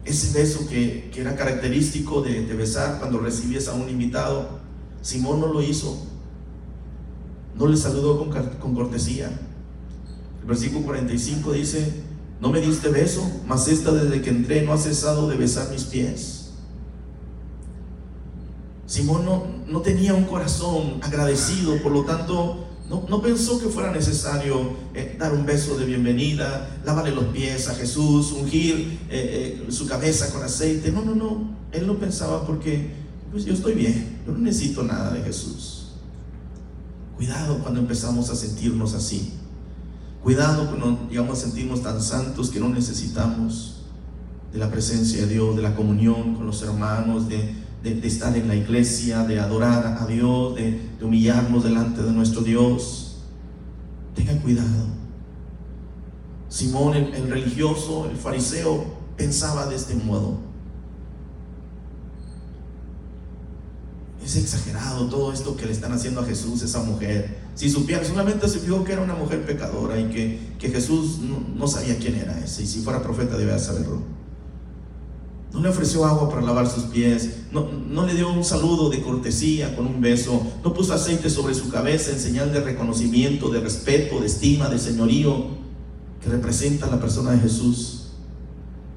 Ese 0.03 0.37
beso 0.37 0.67
que, 0.67 1.09
era 1.15 1.37
característico 1.37 2.21
de, 2.21 2.41
besar 2.53 2.99
cuando 2.99 3.19
recibías 3.19 3.69
a 3.69 3.75
un 3.75 3.87
invitado, 3.87 4.59
Simón 5.01 5.39
no 5.39 5.47
lo 5.47 5.63
hizo, 5.63 6.05
no 7.55 7.67
le 7.67 7.77
saludó 7.77 8.19
con, 8.19 8.29
con 8.29 8.75
cortesía. 8.75 9.27
El 10.41 10.47
versículo 10.47 10.83
45 10.83 11.53
dice, 11.53 12.03
no 12.41 12.49
me 12.49 12.59
diste 12.59 12.89
beso, 12.89 13.21
mas 13.47 13.69
esta 13.69 13.93
desde 13.93 14.21
que 14.21 14.31
entré 14.31 14.63
no 14.63 14.73
ha 14.73 14.77
cesado 14.77 15.29
de 15.29 15.37
besar 15.37 15.69
mis 15.71 15.85
pies. 15.85 16.38
Simón 18.89 19.23
no, 19.67 19.81
tenía 19.81 20.15
un 20.15 20.23
corazón 20.23 20.97
agradecido, 21.03 21.79
por 21.83 21.91
lo 21.91 22.05
tanto 22.05 22.65
no, 22.89 23.21
pensó 23.21 23.59
que 23.59 23.67
fuera 23.67 23.91
necesario 23.91 24.71
eh, 24.95 25.15
dar 25.19 25.31
un 25.31 25.45
beso 25.45 25.77
de 25.77 25.85
bienvenida, 25.85 26.79
lavarle 26.83 27.11
los 27.11 27.25
pies 27.25 27.69
a 27.69 27.75
Jesús, 27.75 28.31
ungir 28.31 28.97
eh, 29.11 29.61
eh, 29.67 29.71
su 29.71 29.85
cabeza 29.85 30.33
con 30.33 30.41
aceite. 30.41 30.91
No, 30.91 31.03
no, 31.03 31.13
no. 31.13 31.55
Él 31.71 31.85
no 31.85 31.99
pensaba 31.99 32.47
porque 32.47 32.89
pues 33.31 33.45
yo 33.45 33.53
estoy 33.53 33.75
bien, 33.75 34.21
yo 34.25 34.33
no 34.33 34.39
necesito 34.39 34.81
nada 34.81 35.11
de 35.11 35.21
Jesús. 35.21 35.91
Cuidado 37.15 37.59
cuando 37.59 37.81
empezamos 37.81 38.31
a 38.31 38.35
sentirnos 38.35 38.95
así. 38.95 39.33
Cuidado 40.23 40.65
cuando 40.65 41.07
llegamos 41.11 41.37
a 41.37 41.41
sentirnos 41.43 41.83
tan 41.83 42.01
santos 42.01 42.49
que 42.49 42.59
no 42.59 42.69
necesitamos 42.69 43.83
de 44.51 44.57
la 44.57 44.71
presencia 44.71 45.27
de 45.27 45.33
Dios, 45.33 45.55
de 45.55 45.61
la 45.61 45.75
comunión 45.75 46.33
con 46.33 46.47
los 46.47 46.63
hermanos, 46.63 47.29
de 47.29 47.68
de, 47.83 48.07
estar 48.07 48.35
en 48.35 48.47
la 48.47 48.55
iglesia, 48.55 49.23
de 49.23 49.39
adorar 49.39 49.97
a 49.99 50.05
Dios, 50.05 50.55
de, 50.55 50.89
humillarnos 51.01 51.63
delante 51.63 52.03
de 52.03 52.11
nuestro 52.11 52.41
Dios. 52.41 53.17
Tengan 54.15 54.39
cuidado. 54.39 54.87
Simón, 56.49 56.95
el, 56.95 57.13
el 57.13 57.29
religioso, 57.29 58.09
el 58.09 58.17
fariseo, 58.17 58.85
pensaba 59.15 59.67
de 59.67 59.75
este 59.75 59.95
modo. 59.95 60.49
Es 64.23 64.35
exagerado 64.35 65.07
todo 65.07 65.31
esto 65.31 65.55
que 65.55 65.65
le 65.65 65.71
están 65.71 65.91
haciendo 65.91 66.21
a 66.21 66.25
Jesús, 66.25 66.61
esa 66.61 66.83
mujer. 66.83 67.39
Si 67.55 67.69
supiera, 67.69 68.03
solamente 68.03 68.47
se 68.47 68.59
fijó 68.59 68.83
que 68.83 68.93
era 68.93 69.01
una 69.01 69.15
mujer 69.15 69.45
pecadora 69.45 69.99
y 69.99 70.09
que, 70.09 70.55
que 70.59 70.69
Jesús 70.69 71.19
no, 71.19 71.39
no, 71.55 71.67
sabía 71.67 71.97
quién 71.97 72.15
era 72.15 72.37
ese. 72.39 72.63
Y 72.63 72.67
si 72.67 72.81
fuera 72.81 73.01
profeta 73.01 73.37
debía 73.37 73.57
saberlo. 73.57 74.18
No 75.53 75.61
le 75.61 75.69
ofreció 75.69 76.05
agua 76.05 76.29
para 76.29 76.41
lavar 76.41 76.69
sus 76.69 76.83
pies. 76.85 77.37
No, 77.51 77.67
no, 77.71 78.05
le 78.05 78.13
dio 78.13 78.31
un 78.31 78.43
saludo 78.43 78.89
de 78.89 79.01
cortesía 79.01 79.75
con 79.75 79.87
un 79.87 79.99
beso. 79.99 80.41
No 80.63 80.73
puso 80.73 80.93
aceite 80.93 81.29
sobre 81.29 81.55
su 81.55 81.69
cabeza 81.69 82.11
en 82.11 82.19
señal 82.19 82.53
de 82.53 82.61
reconocimiento, 82.61 83.49
de 83.49 83.59
respeto, 83.59 84.19
de 84.19 84.27
estima, 84.27 84.69
de 84.69 84.77
señorío 84.77 85.57
que 86.21 86.29
representa 86.29 86.87
la 86.87 86.99
persona 86.99 87.31
de 87.31 87.39
Jesús. 87.39 88.09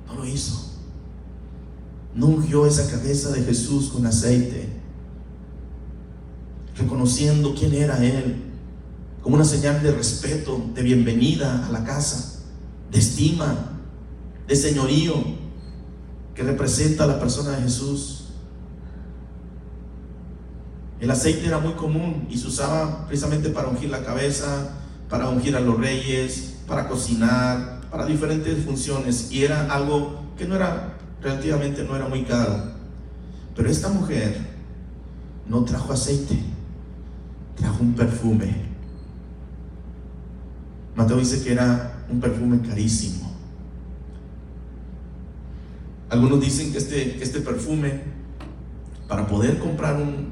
No 0.07 0.15
lo 0.17 0.27
hizo. 0.27 0.73
No 2.15 2.27
ungió 2.27 2.67
esa 2.67 2.91
cabeza 2.91 3.31
de 3.31 3.43
Jesús 3.43 3.88
con 3.88 4.05
aceite, 4.07 4.69
reconociendo 6.77 7.55
quién 7.59 7.73
era 7.73 8.05
Él, 8.05 8.37
como 9.23 9.37
una 9.37 9.45
señal 9.47 9.83
de 9.83 9.93
respeto, 9.93 10.61
de 10.75 10.83
bienvenida 10.83 11.67
a 11.67 11.73
la 11.73 11.85
casa, 11.85 12.41
de 12.91 12.99
estima, 12.99 13.79
de 14.47 14.57
señorío 14.57 15.15
que 16.35 16.42
representa 16.42 17.05
a 17.05 17.07
la 17.07 17.18
persona 17.18 17.51
de 17.53 17.62
Jesús. 17.62 18.29
El 21.01 21.11
aceite 21.11 21.47
era 21.47 21.59
muy 21.59 21.73
común 21.73 22.27
y 22.31 22.38
se 22.38 22.47
usaba 22.47 23.07
precisamente 23.07 23.51
para 23.51 23.68
ungir 23.68 23.90
la 23.90 24.05
cabeza, 24.05 24.71
para 25.09 25.29
ungir 25.29 25.57
a 25.57 25.61
los 25.61 25.79
reyes, 25.79 26.55
para 26.66 26.88
cocinar, 26.88 27.81
para 27.90 28.07
diferentes 28.07 28.64
funciones 28.64 29.31
y 29.33 29.45
era 29.45 29.73
algo 29.73 30.23
que 30.38 30.47
no 30.47 30.57
era 30.57 30.97
relativamente 31.21 31.85
no 31.85 31.97
era 31.97 32.09
muy 32.09 32.25
caro. 32.25 32.73
Pero 33.55 33.68
esta 33.68 33.88
mujer 33.88 34.37
no 35.47 35.64
trajo 35.64 35.92
aceite, 35.92 36.38
trajo 37.57 37.83
un 37.83 37.95
perfume. 37.95 38.73
Mateo 40.95 41.18
dice 41.18 41.42
que 41.42 41.53
era 41.53 42.05
un 42.11 42.21
perfume 42.21 42.61
carísimo. 42.61 43.32
Algunos 46.12 46.42
dicen 46.42 46.72
que 46.72 46.77
este, 46.77 47.22
este 47.22 47.40
perfume, 47.40 48.03
para 49.09 49.27
poder 49.27 49.59
comprar 49.59 49.96
un 49.96 50.27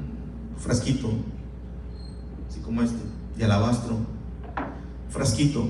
frasquito, 0.59 1.09
así 2.47 2.59
como 2.59 2.83
este, 2.83 2.99
de 3.35 3.45
alabastro, 3.45 3.97
frasquito, 5.09 5.67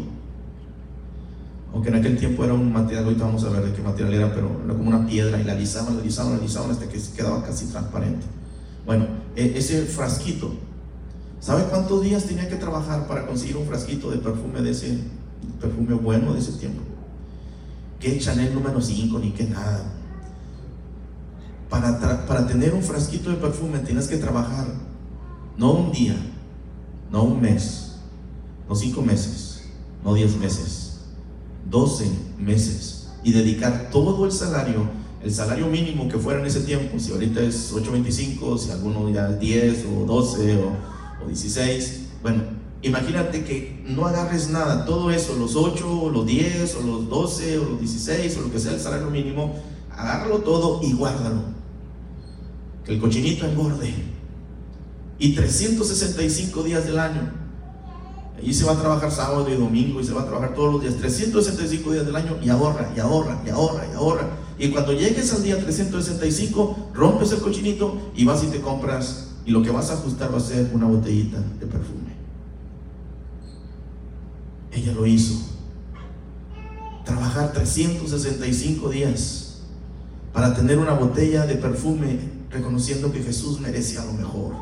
aunque 1.74 1.88
en 1.88 1.96
aquel 1.96 2.18
tiempo 2.18 2.44
era 2.44 2.54
un 2.54 2.74
material, 2.74 3.06
ahorita 3.06 3.24
vamos 3.24 3.46
a 3.46 3.52
ver 3.52 3.64
de 3.64 3.72
qué 3.72 3.82
material 3.82 4.14
era, 4.14 4.34
pero 4.34 4.52
era 4.66 4.74
como 4.74 4.90
una 4.90 5.08
piedra 5.08 5.40
y 5.40 5.46
la 5.46 5.54
alisaban, 5.54 5.96
la 5.96 6.02
alisaban, 6.02 6.34
la 6.34 6.40
alisaban 6.40 6.72
hasta 6.72 6.90
que 6.90 7.00
quedaba 7.16 7.42
casi 7.42 7.68
transparente. 7.68 8.26
Bueno, 8.86 9.08
e, 9.38 9.58
ese 9.58 9.84
frasquito, 9.84 10.52
¿sabe 11.40 11.64
cuántos 11.70 12.04
días 12.04 12.26
tenía 12.26 12.50
que 12.50 12.58
trabajar 12.58 13.08
para 13.08 13.26
conseguir 13.26 13.56
un 13.56 13.66
frasquito 13.66 14.12
de 14.12 14.18
perfume 14.18 14.62
de 14.62 14.72
ese 14.72 14.98
perfume 15.62 15.94
bueno 15.94 16.34
de 16.34 16.40
ese 16.40 16.52
tiempo? 16.52 16.82
Que 17.98 18.20
Chanel 18.20 18.54
número 18.54 18.82
5 18.82 19.18
ni 19.20 19.32
que 19.32 19.46
nada. 19.46 20.01
Para, 21.72 22.28
para 22.28 22.46
tener 22.46 22.76
un 22.76 22.84
frasquito 22.84 23.32
de 23.32 23.38
perfume 23.38 23.80
tienes 23.80 24.08
que 24.08 24.18
trabajar 24.18 24.68
no 25.58 25.72
un 25.72 25.92
día, 25.92 26.16
no 27.12 27.24
un 27.24 27.42
mes, 27.42 27.96
no 28.70 28.76
cinco 28.76 29.02
meses, 29.02 29.64
no 30.04 30.14
diez 30.14 30.38
meses 30.38 30.92
12 31.70 32.06
meses 32.40 33.08
y 33.24 33.32
dedicar 33.32 33.90
todo 33.92 34.26
el 34.26 34.32
salario, 34.32 34.90
el 35.24 35.34
salario 35.34 35.68
mínimo 35.68 36.08
que 36.08 36.18
fuera 36.18 36.40
en 36.40 36.46
ese 36.46 36.62
tiempo, 36.62 37.00
si 37.00 37.12
ahorita 37.12 37.42
es 37.42 37.74
8.25, 37.74 38.58
si 38.58 38.72
alguno 38.72 39.10
ya 39.10 39.30
es 39.30 39.40
10 39.40 39.86
o 39.86 40.06
12 40.06 40.58
o, 40.58 41.28
16, 41.28 42.02
bueno, 42.24 42.44
imagínate 42.82 43.44
que 43.44 43.84
no 43.88 44.08
agarres 44.08 44.50
nada, 44.50 44.86
todo 44.86 45.12
eso, 45.12 45.36
los 45.36 45.56
8 45.56 46.02
o 46.02 46.10
los 46.10 46.26
10 46.26 46.76
o 46.78 46.82
los 46.82 47.10
12 47.10 47.60
o 47.60 47.70
los 47.70 47.80
16 47.80 48.38
o 48.38 48.42
lo 48.42 48.52
que 48.52 48.60
sea 48.60 48.74
el 48.74 48.80
salario 48.80 49.12
mínimo, 49.12 49.56
agárralo 49.92 50.40
todo 50.40 50.82
y 50.82 50.94
guárdalo. 50.94 51.61
Que 52.86 52.94
el 52.94 53.00
cochinito 53.00 53.46
engorde. 53.46 53.94
Y 55.20 55.36
365 55.36 56.64
días 56.64 56.86
del 56.86 57.00
año 57.00 57.42
y 58.44 58.54
se 58.54 58.66
va 58.66 58.74
a 58.74 58.80
trabajar 58.80 59.12
sábado 59.12 59.48
y 59.50 59.56
domingo 59.56 60.02
y 60.02 60.04
se 60.04 60.14
va 60.14 60.22
a 60.22 60.26
trabajar 60.26 60.56
todos 60.56 60.74
los 60.74 60.82
días, 60.82 60.96
365 60.96 61.92
días 61.92 62.06
del 62.06 62.16
año 62.16 62.38
y 62.42 62.50
ahorra, 62.50 62.92
y 62.96 63.00
ahorra, 63.00 63.42
y 63.46 63.50
ahorra, 63.50 63.86
y 63.92 63.96
ahorra. 63.96 64.28
Y 64.58 64.70
cuando 64.70 64.94
llegues 64.94 65.34
al 65.34 65.44
día 65.44 65.60
365, 65.60 66.92
rompes 66.94 67.32
el 67.32 67.40
cochinito 67.40 68.12
y 68.16 68.26
vas 68.26 68.44
y 68.44 68.48
te 68.48 68.62
compras 68.62 69.30
y 69.46 69.52
lo 69.52 69.62
que 69.62 69.70
vas 69.70 69.90
a 69.90 69.94
ajustar 69.94 70.34
va 70.34 70.38
a 70.38 70.42
ser 70.42 70.70
una 70.74 70.86
botellita 70.88 71.40
de 71.60 71.66
perfume. 71.68 72.12
Ella 74.72 74.94
lo 74.94 75.06
hizo. 75.06 75.36
Trabajar 77.06 77.52
365 77.54 78.90
días 78.90 79.62
para 80.34 80.54
tener 80.54 80.78
una 80.80 80.94
botella 80.94 81.46
de 81.46 81.56
perfume 81.56 82.20
reconociendo 82.52 83.12
que 83.12 83.24
Jesús 83.24 83.60
merecía 83.60 84.04
lo 84.06 84.14
mejor. 84.14 84.54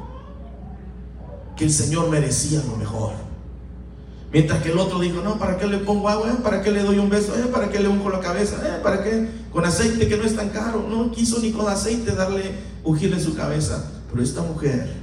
Que 1.55 1.65
el 1.65 1.71
Señor 1.71 2.09
merecía 2.09 2.61
lo 2.67 2.77
mejor. 2.77 3.13
Mientras 4.31 4.61
que 4.61 4.71
el 4.71 4.77
otro 4.77 4.99
dijo, 4.99 5.21
no, 5.21 5.39
¿para 5.39 5.57
qué 5.57 5.65
le 5.65 5.79
pongo 5.79 6.07
agua? 6.07 6.37
¿Para 6.43 6.61
qué 6.61 6.71
le 6.71 6.83
doy 6.83 6.99
un 6.99 7.09
beso? 7.09 7.35
¿Eh? 7.35 7.47
¿Para 7.51 7.69
qué 7.69 7.79
le 7.79 7.87
unjo 7.87 8.09
la 8.09 8.19
cabeza? 8.19 8.57
¿Eh? 8.63 8.79
¿Para 8.83 9.03
qué? 9.03 9.27
Con 9.51 9.65
aceite 9.65 10.07
que 10.07 10.17
no 10.17 10.23
es 10.23 10.35
tan 10.35 10.49
caro. 10.49 10.85
No 10.87 11.11
quiso 11.11 11.39
ni 11.39 11.51
con 11.51 11.67
aceite 11.67 12.11
darle, 12.11 12.53
ungirle 12.83 13.19
su 13.19 13.35
cabeza. 13.35 13.91
Pero 14.11 14.23
esta 14.23 14.43
mujer 14.43 14.93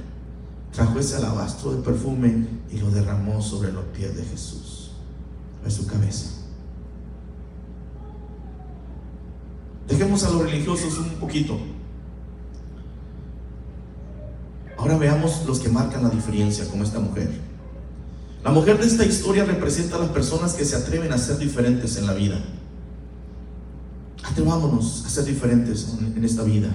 trajo 0.71 0.97
ese 0.99 1.17
alabastro 1.17 1.73
de 1.73 1.81
perfume 1.83 2.47
y 2.71 2.77
lo 2.77 2.89
derramó 2.89 3.41
sobre 3.41 3.71
los 3.73 3.83
pies 3.85 4.15
de 4.15 4.23
Jesús, 4.23 4.91
en 5.63 5.71
su 5.71 5.85
cabeza. 5.87 6.29
Dejemos 9.87 10.23
a 10.23 10.29
los 10.29 10.41
religiosos 10.43 10.97
un 10.97 11.09
poquito. 11.19 11.57
Ahora 14.77 14.97
veamos 14.97 15.43
los 15.45 15.59
que 15.59 15.69
marcan 15.69 16.03
la 16.03 16.09
diferencia, 16.09 16.65
como 16.67 16.83
esta 16.83 16.99
mujer. 16.99 17.29
La 18.43 18.51
mujer 18.51 18.79
de 18.79 18.85
esta 18.85 19.05
historia 19.05 19.43
representa 19.43 19.97
a 19.97 19.99
las 19.99 20.09
personas 20.09 20.53
que 20.53 20.63
se 20.63 20.75
atreven 20.75 21.11
a 21.11 21.17
ser 21.17 21.37
diferentes 21.37 21.97
en 21.97 22.05
la 22.05 22.13
vida. 22.13 22.39
Atrevámonos 24.23 25.05
a 25.05 25.09
ser 25.09 25.25
diferentes 25.25 25.87
en 26.15 26.23
esta 26.23 26.43
vida. 26.43 26.69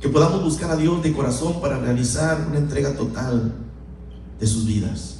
Que 0.00 0.08
podamos 0.08 0.42
buscar 0.42 0.70
a 0.70 0.76
Dios 0.76 1.02
de 1.02 1.12
corazón 1.12 1.60
para 1.60 1.78
realizar 1.78 2.46
una 2.48 2.58
entrega 2.58 2.94
total 2.96 3.54
de 4.38 4.46
sus 4.46 4.66
vidas. 4.66 5.18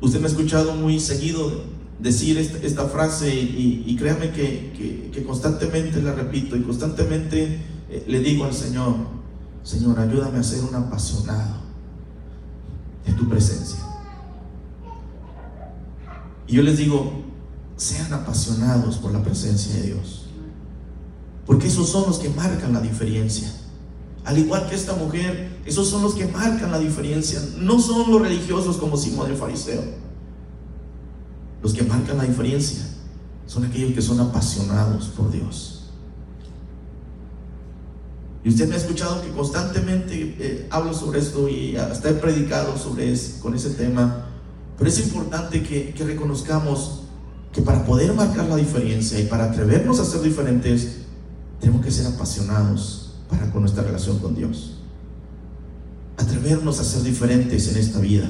Usted 0.00 0.18
me 0.18 0.26
ha 0.26 0.30
escuchado 0.30 0.74
muy 0.74 0.98
seguido 0.98 1.62
decir 1.98 2.38
esta, 2.38 2.86
frase 2.86 3.34
y, 3.34 3.94
créame 3.96 4.30
que, 4.30 5.10
que, 5.12 5.22
constantemente 5.24 6.00
la 6.00 6.12
repito 6.12 6.56
y 6.56 6.62
constantemente 6.62 7.60
eh, 7.90 8.04
le 8.06 8.20
digo 8.20 8.44
al 8.44 8.54
Señor, 8.54 8.94
Señor, 9.62 9.98
ayúdame 9.98 10.38
a 10.38 10.42
ser 10.42 10.64
un 10.64 10.74
apasionado 10.74 11.56
en 13.04 13.16
tu 13.16 13.28
presencia. 13.28 13.78
Y 16.46 16.56
yo 16.56 16.62
les 16.62 16.78
digo, 16.78 17.22
sean 17.76 18.12
apasionados 18.12 18.96
por 18.96 19.12
la 19.12 19.22
presencia 19.22 19.74
de 19.76 19.82
Dios. 19.82 20.26
Porque 21.46 21.68
esos 21.68 21.88
son 21.88 22.04
los 22.06 22.18
que 22.18 22.28
marcan 22.28 22.72
la 22.72 22.80
diferencia. 22.80 23.52
Al 24.24 24.38
igual 24.38 24.68
que 24.68 24.74
esta 24.74 24.94
mujer, 24.94 25.60
esos 25.64 25.88
son 25.88 26.02
los 26.02 26.14
que 26.14 26.26
marcan 26.26 26.70
la 26.70 26.78
diferencia. 26.78 27.40
No 27.58 27.80
son 27.80 28.10
los 28.10 28.20
religiosos 28.20 28.76
como 28.76 28.96
Simón 28.96 29.30
el 29.30 29.36
fariseo. 29.36 29.82
Los 31.62 31.72
que 31.72 31.82
marcan 31.82 32.18
la 32.18 32.24
diferencia 32.24 32.84
son 33.46 33.64
aquellos 33.64 33.92
que 33.92 34.02
son 34.02 34.20
apasionados 34.20 35.06
por 35.08 35.30
Dios. 35.30 35.79
Y 38.42 38.48
usted 38.48 38.68
me 38.68 38.74
ha 38.74 38.78
escuchado 38.78 39.20
que 39.22 39.30
constantemente 39.30 40.36
eh, 40.38 40.66
hablo 40.70 40.94
sobre 40.94 41.18
esto 41.18 41.48
y 41.48 41.76
hasta 41.76 42.10
he 42.10 42.14
predicado 42.14 42.76
sobre 42.78 43.14
con 43.42 43.54
ese 43.54 43.70
tema. 43.70 44.26
Pero 44.78 44.88
es 44.88 44.98
importante 45.00 45.62
que, 45.62 45.92
que 45.92 46.04
reconozcamos 46.04 47.02
que 47.52 47.60
para 47.60 47.84
poder 47.84 48.14
marcar 48.14 48.46
la 48.48 48.56
diferencia 48.56 49.20
y 49.20 49.26
para 49.26 49.44
atrevernos 49.44 50.00
a 50.00 50.04
ser 50.04 50.22
diferentes, 50.22 50.98
tenemos 51.60 51.84
que 51.84 51.90
ser 51.90 52.06
apasionados 52.06 53.12
para 53.28 53.50
con 53.50 53.60
nuestra 53.60 53.82
relación 53.82 54.18
con 54.18 54.34
Dios. 54.34 54.78
Atrevernos 56.16 56.80
a 56.80 56.84
ser 56.84 57.02
diferentes 57.02 57.68
en 57.68 57.76
esta 57.78 57.98
vida. 57.98 58.28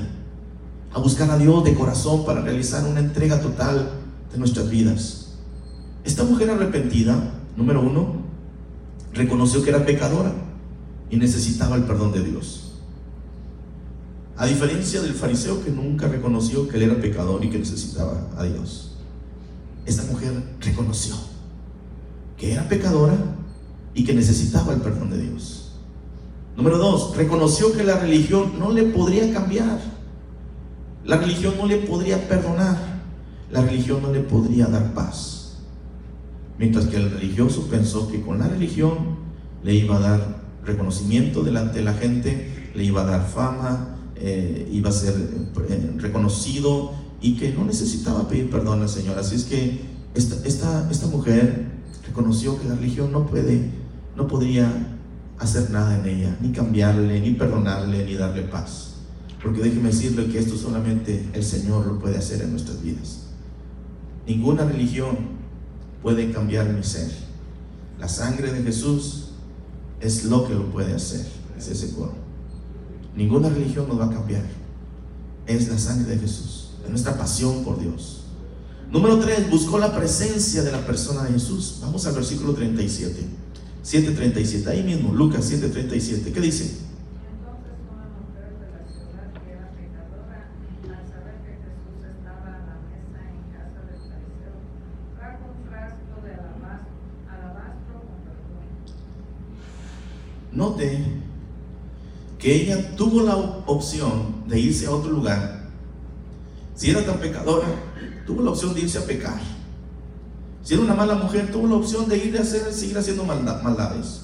A 0.92 0.98
buscar 0.98 1.30
a 1.30 1.38
Dios 1.38 1.62
de 1.62 1.74
corazón 1.74 2.24
para 2.24 2.40
realizar 2.40 2.84
una 2.84 2.98
entrega 2.98 3.40
total 3.40 3.90
de 4.32 4.38
nuestras 4.38 4.68
vidas. 4.68 5.34
Esta 6.04 6.24
mujer 6.24 6.50
arrepentida, 6.50 7.34
número 7.56 7.80
uno, 7.80 8.29
reconoció 9.14 9.62
que 9.62 9.70
era 9.70 9.84
pecadora 9.84 10.32
y 11.10 11.16
necesitaba 11.16 11.76
el 11.76 11.84
perdón 11.84 12.12
de 12.12 12.22
Dios. 12.22 12.72
A 14.36 14.46
diferencia 14.46 15.02
del 15.02 15.12
fariseo 15.14 15.62
que 15.62 15.70
nunca 15.70 16.08
reconoció 16.08 16.66
que 16.68 16.76
él 16.78 16.84
era 16.84 17.00
pecador 17.00 17.44
y 17.44 17.50
que 17.50 17.58
necesitaba 17.58 18.26
a 18.36 18.44
Dios. 18.44 18.92
Esta 19.84 20.04
mujer 20.04 20.32
reconoció 20.60 21.14
que 22.36 22.52
era 22.52 22.68
pecadora 22.68 23.18
y 23.94 24.04
que 24.04 24.14
necesitaba 24.14 24.72
el 24.72 24.80
perdón 24.80 25.10
de 25.10 25.18
Dios. 25.18 25.72
Número 26.56 26.78
dos, 26.78 27.16
reconoció 27.16 27.72
que 27.72 27.84
la 27.84 27.98
religión 27.98 28.58
no 28.58 28.72
le 28.72 28.84
podría 28.84 29.32
cambiar. 29.32 29.80
La 31.04 31.16
religión 31.16 31.54
no 31.56 31.66
le 31.66 31.78
podría 31.78 32.28
perdonar. 32.28 32.76
La 33.50 33.62
religión 33.62 34.02
no 34.02 34.12
le 34.12 34.20
podría 34.20 34.66
dar 34.66 34.94
paz. 34.94 35.39
Mientras 36.60 36.88
que 36.88 36.98
el 36.98 37.10
religioso 37.10 37.68
pensó 37.70 38.06
que 38.10 38.20
con 38.20 38.38
la 38.38 38.46
religión 38.46 39.16
le 39.64 39.74
iba 39.74 39.96
a 39.96 40.00
dar 40.00 40.42
reconocimiento 40.62 41.42
delante 41.42 41.78
de 41.78 41.84
la 41.86 41.94
gente, 41.94 42.70
le 42.74 42.84
iba 42.84 43.00
a 43.00 43.06
dar 43.06 43.26
fama, 43.26 43.96
eh, 44.14 44.68
iba 44.70 44.90
a 44.90 44.92
ser 44.92 45.14
eh, 45.70 45.92
reconocido 45.96 46.92
y 47.22 47.38
que 47.38 47.50
no 47.54 47.64
necesitaba 47.64 48.28
pedir 48.28 48.50
perdón 48.50 48.82
al 48.82 48.90
Señor. 48.90 49.18
Así 49.18 49.36
es 49.36 49.44
que 49.44 49.80
esta, 50.14 50.46
esta, 50.46 50.86
esta 50.90 51.06
mujer 51.06 51.64
reconoció 52.06 52.60
que 52.60 52.68
la 52.68 52.74
religión 52.74 53.10
no 53.10 53.24
puede, 53.24 53.70
no 54.14 54.26
podría 54.26 54.98
hacer 55.38 55.70
nada 55.70 55.98
en 55.98 56.06
ella, 56.06 56.36
ni 56.42 56.52
cambiarle, 56.52 57.22
ni 57.22 57.30
perdonarle, 57.30 58.04
ni 58.04 58.16
darle 58.16 58.42
paz. 58.42 58.96
Porque 59.42 59.62
déjeme 59.62 59.88
decirle 59.88 60.26
que 60.26 60.38
esto 60.38 60.58
solamente 60.58 61.26
el 61.32 61.42
Señor 61.42 61.86
lo 61.86 61.98
puede 61.98 62.18
hacer 62.18 62.42
en 62.42 62.50
nuestras 62.50 62.82
vidas. 62.82 63.28
Ninguna 64.26 64.66
religión 64.66 65.39
puede 66.02 66.32
cambiar 66.32 66.68
mi 66.68 66.82
ser. 66.82 67.10
La 67.98 68.08
sangre 68.08 68.52
de 68.52 68.62
Jesús 68.62 69.28
es 70.00 70.24
lo 70.24 70.46
que 70.46 70.54
lo 70.54 70.70
puede 70.70 70.94
hacer, 70.94 71.26
es 71.58 71.68
ese 71.68 71.92
coro. 71.94 72.14
Ninguna 73.14 73.50
religión 73.50 73.88
nos 73.88 74.00
va 74.00 74.06
a 74.06 74.10
cambiar. 74.10 74.44
Es 75.46 75.68
la 75.68 75.78
sangre 75.78 76.14
de 76.14 76.18
Jesús, 76.20 76.70
es 76.84 76.90
nuestra 76.90 77.18
pasión 77.18 77.64
por 77.64 77.80
Dios. 77.80 78.24
Número 78.90 79.18
3, 79.18 79.50
buscó 79.50 79.78
la 79.78 79.94
presencia 79.94 80.62
de 80.62 80.72
la 80.72 80.84
persona 80.84 81.24
de 81.24 81.32
Jesús. 81.32 81.78
Vamos 81.80 82.06
al 82.06 82.14
versículo 82.14 82.54
37. 82.54 83.24
7.37, 83.84 84.66
ahí 84.66 84.82
mismo, 84.82 85.14
Lucas 85.14 85.50
7.37. 85.50 86.32
¿Qué 86.32 86.40
dice? 86.40 86.89
Note 100.52 101.20
que 102.38 102.54
ella 102.54 102.96
tuvo 102.96 103.22
la 103.22 103.36
opción 103.36 104.48
de 104.48 104.58
irse 104.58 104.86
a 104.86 104.90
otro 104.90 105.10
lugar. 105.12 105.68
Si 106.74 106.90
era 106.90 107.04
tan 107.04 107.18
pecadora, 107.18 107.68
tuvo 108.26 108.42
la 108.42 108.50
opción 108.50 108.74
de 108.74 108.80
irse 108.80 108.98
a 108.98 109.04
pecar. 109.04 109.38
Si 110.62 110.74
era 110.74 110.82
una 110.82 110.94
mala 110.94 111.14
mujer, 111.14 111.50
tuvo 111.52 111.66
la 111.68 111.76
opción 111.76 112.08
de 112.08 112.18
ir 112.18 112.36
a 112.38 112.42
hacer, 112.42 112.72
seguir 112.72 112.96
haciendo 112.98 113.24
maldades. 113.24 114.22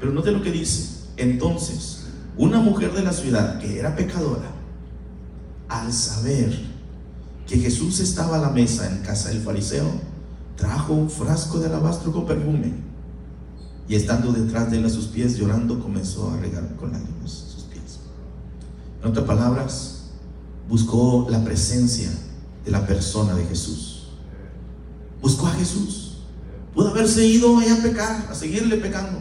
Pero 0.00 0.12
note 0.12 0.32
lo 0.32 0.42
que 0.42 0.50
dice. 0.50 1.04
Entonces, 1.16 2.06
una 2.36 2.58
mujer 2.58 2.92
de 2.92 3.02
la 3.02 3.12
ciudad 3.12 3.58
que 3.60 3.78
era 3.78 3.94
pecadora, 3.94 4.50
al 5.68 5.92
saber 5.92 6.58
que 7.46 7.58
Jesús 7.58 8.00
estaba 8.00 8.36
a 8.36 8.40
la 8.40 8.50
mesa 8.50 8.90
en 8.90 9.02
casa 9.02 9.28
del 9.28 9.42
fariseo, 9.42 9.90
trajo 10.56 10.94
un 10.94 11.10
frasco 11.10 11.58
de 11.58 11.66
alabastro 11.66 12.10
con 12.12 12.26
perfume 12.26 12.93
y 13.88 13.94
estando 13.94 14.32
detrás 14.32 14.70
de 14.70 14.78
él 14.78 14.84
a 14.84 14.90
sus 14.90 15.06
pies 15.06 15.36
llorando 15.36 15.78
comenzó 15.80 16.30
a 16.30 16.38
regar 16.38 16.74
con 16.76 16.92
lágrimas 16.92 17.30
sus 17.30 17.64
pies. 17.64 18.00
En 19.02 19.10
otras 19.10 19.26
palabras, 19.26 20.10
buscó 20.68 21.26
la 21.28 21.44
presencia 21.44 22.10
de 22.64 22.70
la 22.70 22.86
persona 22.86 23.34
de 23.34 23.44
Jesús. 23.44 24.08
Buscó 25.20 25.46
a 25.46 25.52
Jesús. 25.52 26.18
Pudo 26.74 26.88
haberse 26.88 27.26
ido 27.26 27.58
allá 27.58 27.74
a 27.74 27.82
pecar, 27.82 28.26
a 28.30 28.34
seguirle 28.34 28.78
pecando. 28.78 29.18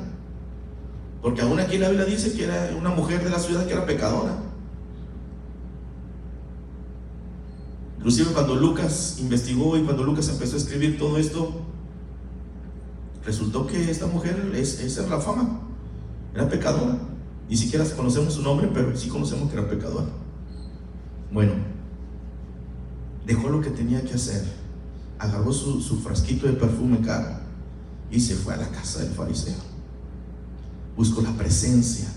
Porque 1.21 1.41
aún 1.41 1.59
aquí 1.59 1.77
la 1.77 1.89
Biblia 1.89 2.05
dice 2.05 2.33
que 2.33 2.45
era 2.45 2.75
una 2.77 2.89
mujer 2.89 3.23
de 3.23 3.29
la 3.29 3.39
ciudad 3.39 3.65
que 3.65 3.73
era 3.73 3.85
pecadora. 3.85 4.37
Inclusive 7.97 8.33
cuando 8.33 8.55
Lucas 8.55 9.17
investigó 9.19 9.77
y 9.77 9.83
cuando 9.83 10.03
Lucas 10.03 10.27
empezó 10.27 10.55
a 10.55 10.59
escribir 10.59 10.97
todo 10.97 11.17
esto, 11.17 11.61
Resultó 13.25 13.65
que 13.65 13.89
esta 13.89 14.07
mujer, 14.07 14.51
es, 14.55 14.79
es 14.79 14.97
la 15.09 15.19
fama, 15.19 15.61
era 16.33 16.49
pecadora. 16.49 16.97
Ni 17.49 17.55
siquiera 17.57 17.85
conocemos 17.95 18.33
su 18.33 18.41
nombre, 18.41 18.69
pero 18.73 18.95
sí 18.95 19.07
conocemos 19.07 19.49
que 19.49 19.57
era 19.57 19.69
pecadora. 19.69 20.07
Bueno, 21.31 21.53
dejó 23.25 23.49
lo 23.49 23.61
que 23.61 23.69
tenía 23.69 24.01
que 24.03 24.13
hacer, 24.13 24.43
agarró 25.19 25.51
su, 25.53 25.81
su 25.81 25.99
frasquito 25.99 26.47
de 26.47 26.53
perfume 26.53 27.01
caro 27.01 27.39
y 28.11 28.19
se 28.19 28.35
fue 28.35 28.53
a 28.53 28.57
la 28.57 28.69
casa 28.69 28.99
del 28.99 29.11
fariseo. 29.11 29.55
Buscó 30.95 31.21
la 31.21 31.31
presencia 31.33 32.07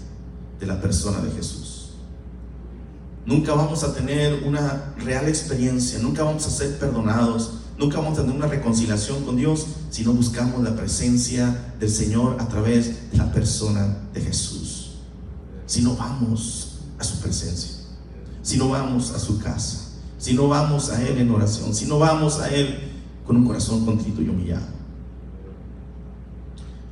de 0.61 0.67
la 0.67 0.81
persona 0.81 1.21
de 1.21 1.31
Jesús. 1.31 1.93
Nunca 3.25 3.55
vamos 3.55 3.83
a 3.83 3.93
tener 3.93 4.45
una 4.45 4.95
real 4.99 5.27
experiencia, 5.29 5.99
nunca 5.99 6.23
vamos 6.23 6.47
a 6.47 6.51
ser 6.51 6.79
perdonados, 6.79 7.61
Nunca 7.79 7.99
vamos 7.99 8.19
a 8.19 8.23
tener 8.23 8.37
una 8.37 8.47
reconciliación 8.47 9.23
con 9.25 9.37
Dios 9.37 9.67
si 9.91 10.03
no 10.03 10.13
buscamos 10.15 10.63
la 10.63 10.75
presencia 10.75 11.75
del 11.79 11.91
Señor 11.91 12.37
a 12.41 12.49
través 12.49 13.11
de 13.11 13.19
la 13.19 13.31
persona 13.31 13.99
de 14.15 14.23
Jesús. 14.23 14.95
Si 15.67 15.83
no 15.83 15.95
vamos 15.95 16.79
a 16.99 17.05
su 17.05 17.21
presencia, 17.21 17.73
si 18.43 18.57
no 18.57 18.71
vamos 18.71 19.11
a 19.11 19.19
su 19.19 19.39
casa, 19.39 19.91
si 20.17 20.33
no 20.33 20.49
vamos 20.49 20.89
a 20.91 21.03
Él 21.07 21.19
en 21.19 21.31
oración, 21.31 21.75
si 21.75 21.85
no 21.85 21.99
vamos 21.99 22.41
a 22.41 22.49
Él 22.49 22.79
con 23.27 23.37
un 23.37 23.45
corazón 23.45 23.85
contrito 23.85 24.23
y 24.23 24.29
humillado. 24.31 24.67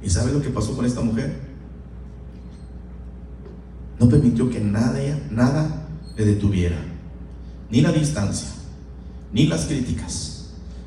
¿Y 0.02 0.10
sabe 0.10 0.32
lo 0.32 0.42
que 0.42 0.50
pasó 0.50 0.76
con 0.76 0.84
esta 0.84 1.00
mujer? 1.00 1.40
No 3.98 4.06
permitió 4.10 4.50
que 4.50 4.60
nadie, 4.60 5.18
nada 5.30 5.88
le 6.14 6.26
detuviera, 6.26 6.76
ni 7.70 7.80
la 7.80 7.90
distancia, 7.90 8.48
ni 9.32 9.46
las 9.46 9.64
críticas 9.64 10.33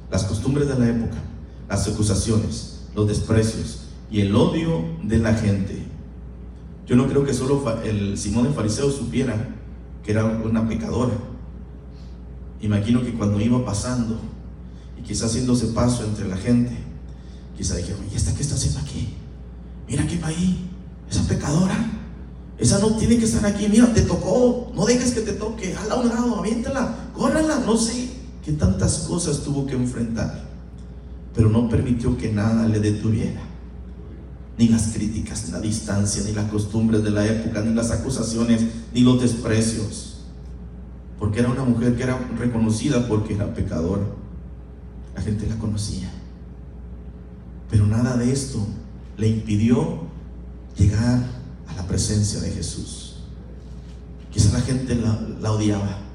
las 0.09 0.23
costumbres 0.23 0.67
de 0.67 0.79
la 0.79 0.89
época, 0.89 1.17
las 1.69 1.87
acusaciones, 1.87 2.79
los 2.95 3.07
desprecios 3.07 3.81
y 4.09 4.21
el 4.21 4.35
odio 4.35 4.83
de 5.03 5.17
la 5.19 5.33
gente. 5.33 5.83
Yo 6.85 6.95
no 6.95 7.07
creo 7.07 7.25
que 7.25 7.33
solo 7.33 7.63
el 7.83 8.17
Simón 8.17 8.45
el 8.45 8.53
fariseo 8.53 8.89
supiera 8.89 9.55
que 10.03 10.11
era 10.11 10.23
una 10.25 10.67
pecadora. 10.67 11.13
Imagino 12.61 13.03
que 13.03 13.13
cuando 13.13 13.41
iba 13.41 13.63
pasando 13.65 14.19
y 14.97 15.01
quizás 15.01 15.31
haciéndose 15.31 15.67
paso 15.67 16.05
entre 16.05 16.27
la 16.27 16.37
gente, 16.37 16.71
quizá 17.57 17.75
dijeron, 17.75 18.01
¿y 18.11 18.15
esta 18.15 18.33
qué 18.33 18.41
está 18.41 18.55
haciendo 18.55 18.79
aquí? 18.79 19.13
Mira 19.87 20.07
que 20.07 20.17
va 20.17 20.27
ahí, 20.27 20.69
esa 21.09 21.23
pecadora. 21.27 21.93
Esa 22.57 22.79
no 22.79 22.95
tiene 22.95 23.19
que 23.19 23.25
estar 23.25 23.45
aquí. 23.45 23.67
Mira, 23.69 23.93
te 23.93 24.01
tocó. 24.01 24.71
No 24.73 24.85
dejes 24.85 25.11
que 25.11 25.21
te 25.21 25.33
toque. 25.33 25.75
Hala 25.75 25.93
a 25.93 25.99
un 25.99 26.09
lado, 26.09 26.39
aviéntala, 26.39 27.11
córrala, 27.13 27.59
no 27.59 27.77
sé 27.77 28.16
que 28.47 28.53
tantas 28.53 28.99
cosas 28.99 29.41
tuvo 29.41 29.65
que 29.65 29.75
enfrentar, 29.75 30.41
pero 31.35 31.49
no 31.49 31.67
permitió 31.67 32.17
que 32.17 32.31
nada 32.31 32.65
le 32.65 32.79
detuviera. 32.79 33.41
Ni 34.57 34.69
las 34.69 34.93
críticas, 34.93 35.47
ni 35.47 35.51
la 35.51 35.59
distancia, 35.59 36.23
ni 36.23 36.31
las 36.31 36.49
costumbres 36.49 37.03
de 37.03 37.11
la 37.11 37.27
época, 37.27 37.61
ni 37.61 37.73
las 37.75 37.91
acusaciones, 37.91 38.61
ni 38.93 39.01
los 39.01 39.19
desprecios. 39.19 40.21
Porque 41.19 41.41
era 41.41 41.49
una 41.49 41.65
mujer 41.65 41.97
que 41.97 42.03
era 42.03 42.17
reconocida 42.39 43.05
porque 43.09 43.33
era 43.33 43.53
pecadora. 43.53 44.03
La 45.13 45.21
gente 45.21 45.45
la 45.45 45.57
conocía. 45.57 46.09
Pero 47.69 47.85
nada 47.85 48.15
de 48.15 48.31
esto 48.31 48.65
le 49.17 49.27
impidió 49.27 50.03
llegar 50.77 51.21
a 51.67 51.75
la 51.75 51.85
presencia 51.85 52.39
de 52.39 52.51
Jesús. 52.51 53.17
Quizá 54.31 54.53
la 54.53 54.61
gente 54.61 54.95
la, 54.95 55.19
la 55.41 55.51
odiaba 55.51 56.06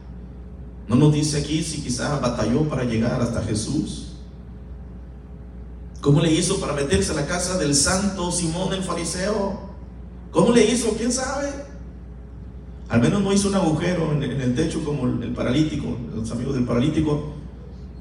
no 0.93 1.07
nos 1.07 1.15
dice 1.15 1.39
aquí 1.39 1.63
si 1.63 1.81
quizás 1.81 2.21
batalló 2.21 2.69
para 2.69 2.85
llegar 2.85 3.19
hasta 3.23 3.43
Jesús. 3.43 4.09
¿Cómo 6.03 6.21
le 6.21 6.31
hizo 6.31 6.61
para 6.61 6.75
meterse 6.75 7.13
a 7.13 7.15
la 7.15 7.27
casa 7.27 7.57
del 7.57 7.75
santo 7.75 8.31
Simón 8.31 8.75
el 8.75 8.83
fariseo? 8.83 9.59
¿Cómo 10.31 10.53
le 10.53 10.71
hizo? 10.71 10.91
¿Quién 10.91 11.11
sabe? 11.11 11.49
Al 12.91 13.01
menos 13.01 13.23
no 13.23 13.33
hizo 13.33 13.49
un 13.49 13.55
agujero 13.55 14.13
en 14.13 14.23
el 14.23 14.55
techo 14.55 14.85
como 14.85 15.07
el 15.07 15.33
paralítico, 15.33 15.97
los 16.15 16.31
amigos 16.31 16.57
del 16.57 16.65
paralítico. 16.65 17.33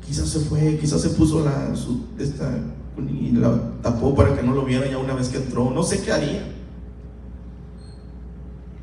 Quizás 0.05 0.27
se 0.27 0.41
fue, 0.41 0.77
quizás 0.77 1.01
se 1.01 1.11
puso 1.11 1.45
la, 1.45 1.73
esta, 2.19 2.59
y 3.09 3.31
la 3.31 3.57
tapó 3.81 4.13
para 4.13 4.35
que 4.35 4.43
no 4.43 4.53
lo 4.53 4.65
viera 4.65 4.89
ya 4.91 4.97
una 4.97 5.13
vez 5.13 5.29
que 5.29 5.37
entró. 5.37 5.71
No 5.71 5.83
sé 5.83 6.01
qué 6.01 6.11
haría. 6.11 6.45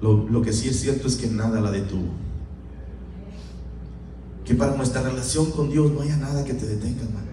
Lo 0.01 0.41
que 0.41 0.55
sí 0.55 0.69
es 0.69 0.81
cierto 0.81 1.09
es 1.09 1.17
que 1.17 1.27
nada 1.27 1.61
la 1.61 1.71
detuvo 1.71 2.28
que 4.49 4.55
para 4.55 4.75
nuestra 4.75 5.03
relación 5.03 5.51
con 5.51 5.69
Dios 5.69 5.93
no 5.93 6.01
haya 6.01 6.17
nada 6.17 6.43
que 6.43 6.55
te 6.55 6.65
detenga, 6.65 7.03
hermano. 7.03 7.27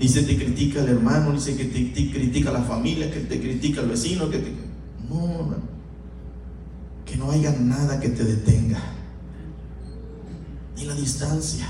Ni 0.00 0.08
se 0.08 0.22
te 0.22 0.34
critica 0.38 0.80
el 0.80 0.88
hermano, 0.88 1.30
ni 1.30 1.38
se 1.38 1.52
te, 1.52 2.10
critica 2.10 2.50
la 2.50 2.62
familia, 2.62 3.12
que 3.12 3.20
te 3.20 3.38
critica 3.38 3.82
el 3.82 3.88
vecino, 3.88 4.30
que 4.30 4.38
te... 4.38 4.50
No, 5.10 5.30
hermano. 5.30 5.64
Que 7.04 7.18
no 7.18 7.30
haya 7.30 7.52
nada 7.52 8.00
que 8.00 8.08
te 8.08 8.24
detenga. 8.24 8.80
Ni 10.74 10.86
la 10.86 10.94
distancia. 10.94 11.68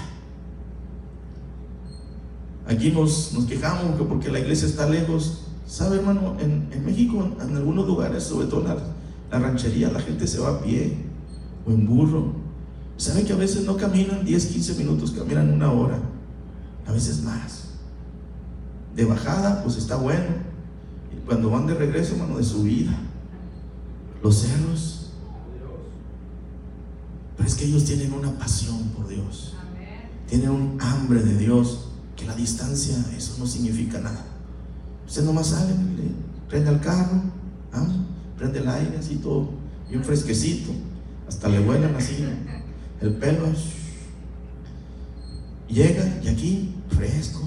Aquí 2.68 2.92
nos, 2.92 3.32
nos 3.32 3.46
quejamos 3.46 4.00
porque 4.08 4.30
la 4.30 4.38
iglesia 4.38 4.68
está 4.68 4.88
lejos. 4.88 5.48
¿Sabe, 5.66 5.96
hermano? 5.96 6.36
En, 6.38 6.84
México, 6.84 7.32
en, 7.40 7.56
algunos 7.56 7.84
lugares, 7.88 8.22
sobre 8.22 8.46
todo 8.46 8.60
en 8.60 8.76
la 9.28 9.38
ranchería, 9.40 9.90
la 9.90 10.00
gente 10.00 10.28
se 10.28 10.38
va 10.38 10.50
a 10.50 10.62
pie 10.62 10.98
o 11.66 11.72
en 11.72 11.84
burro 11.84 12.41
¿Saben 12.96 13.24
que 13.24 13.32
a 13.32 13.36
veces 13.36 13.64
no 13.64 13.76
caminan 13.76 14.24
10, 14.24 14.46
15 14.46 14.74
minutos, 14.74 15.10
caminan 15.12 15.52
una 15.52 15.72
hora? 15.72 15.98
A 16.86 16.92
veces 16.92 17.22
más. 17.22 17.70
De 18.94 19.04
bajada, 19.04 19.62
pues 19.62 19.76
está 19.76 19.96
bueno. 19.96 20.26
Y 21.12 21.26
cuando 21.26 21.50
van 21.50 21.66
de 21.66 21.74
regreso, 21.74 22.14
hermano, 22.14 22.38
de 22.38 22.44
subida. 22.44 22.92
Los 24.22 24.36
cerros. 24.42 25.10
Pero 27.36 27.48
es 27.48 27.54
que 27.54 27.64
ellos 27.64 27.84
tienen 27.84 28.12
una 28.12 28.30
pasión 28.38 28.80
por 28.96 29.08
Dios. 29.08 29.54
Tienen 30.28 30.50
un 30.50 30.78
hambre 30.80 31.22
de 31.22 31.36
Dios. 31.36 31.88
Que 32.16 32.26
la 32.26 32.36
distancia, 32.36 32.94
eso 33.16 33.36
no 33.38 33.46
significa 33.46 33.98
nada. 33.98 34.24
Usted 35.06 35.24
nomás 35.24 35.48
sale, 35.48 35.74
prende 36.48 36.70
el 36.70 36.80
carro, 36.80 37.22
prende 38.36 38.60
el 38.60 38.68
aire 38.68 38.96
así 38.98 39.16
todo, 39.16 39.48
un 39.92 40.04
fresquecito. 40.04 40.70
Hasta 41.26 41.48
le 41.48 41.60
vuelan 41.60 41.94
así 41.96 42.24
el 43.02 43.14
pelo 43.14 43.46
llega 45.68 46.20
y 46.22 46.28
aquí 46.28 46.74
fresco. 46.88 47.40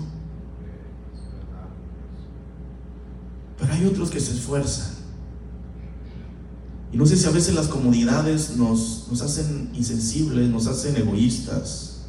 Pero 3.57 3.73
hay 3.73 3.85
otros 3.85 4.11
que 4.11 4.19
se 4.19 4.33
esfuerzan. 4.33 4.93
Y 6.91 6.97
no 6.97 7.05
sé 7.05 7.15
si 7.15 7.25
a 7.25 7.31
veces 7.31 7.55
las 7.55 7.67
comodidades 7.67 8.57
nos, 8.57 9.07
nos 9.09 9.21
hacen 9.21 9.69
insensibles, 9.73 10.49
nos 10.49 10.67
hacen 10.67 10.97
egoístas. 10.97 12.01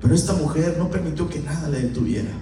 Pero 0.00 0.14
esta 0.14 0.34
mujer 0.34 0.76
no 0.78 0.90
permitió 0.90 1.28
que 1.28 1.40
nada 1.40 1.70
le 1.70 1.80
detuviera. 1.80 2.32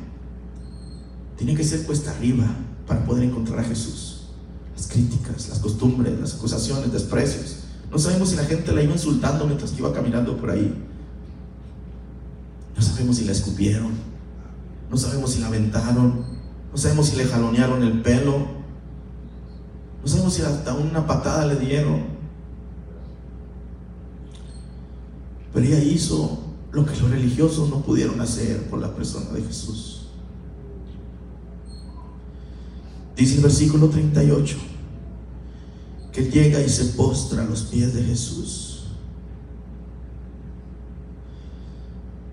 Tiene 1.36 1.54
que 1.54 1.62
ser 1.62 1.84
cuesta 1.86 2.10
arriba 2.10 2.46
para 2.86 3.04
poder 3.04 3.24
encontrar 3.24 3.60
a 3.60 3.64
Jesús. 3.64 4.28
Las 4.74 4.88
críticas, 4.88 5.48
las 5.48 5.60
costumbres, 5.60 6.18
las 6.18 6.34
acusaciones, 6.34 6.92
desprecios. 6.92 7.55
No 7.90 7.98
sabemos 7.98 8.30
si 8.30 8.36
la 8.36 8.44
gente 8.44 8.72
la 8.72 8.82
iba 8.82 8.92
insultando 8.92 9.46
mientras 9.46 9.70
que 9.70 9.78
iba 9.78 9.92
caminando 9.92 10.36
por 10.36 10.50
ahí. 10.50 10.74
No 12.74 12.82
sabemos 12.82 13.16
si 13.16 13.24
la 13.24 13.32
escupieron. 13.32 13.92
No 14.90 14.96
sabemos 14.96 15.32
si 15.32 15.40
la 15.40 15.46
aventaron. 15.46 16.24
No 16.72 16.78
sabemos 16.78 17.06
si 17.06 17.16
le 17.16 17.24
jalonearon 17.24 17.82
el 17.82 18.02
pelo. 18.02 18.38
No 20.02 20.08
sabemos 20.08 20.34
si 20.34 20.42
hasta 20.42 20.74
una 20.74 21.06
patada 21.06 21.46
le 21.46 21.56
dieron. 21.56 22.16
Pero 25.52 25.66
ella 25.66 25.82
hizo 25.82 26.38
lo 26.72 26.84
que 26.84 26.94
los 26.96 27.10
religiosos 27.10 27.70
no 27.70 27.80
pudieron 27.80 28.20
hacer 28.20 28.68
por 28.68 28.80
la 28.80 28.94
persona 28.94 29.30
de 29.30 29.42
Jesús. 29.42 30.08
Dice 33.16 33.36
el 33.36 33.42
versículo 33.42 33.88
38 33.88 34.58
que 36.16 36.30
llega 36.30 36.62
y 36.62 36.68
se 36.70 36.86
postra 36.94 37.42
a 37.42 37.44
los 37.44 37.64
pies 37.64 37.92
de 37.92 38.02
Jesús. 38.02 38.84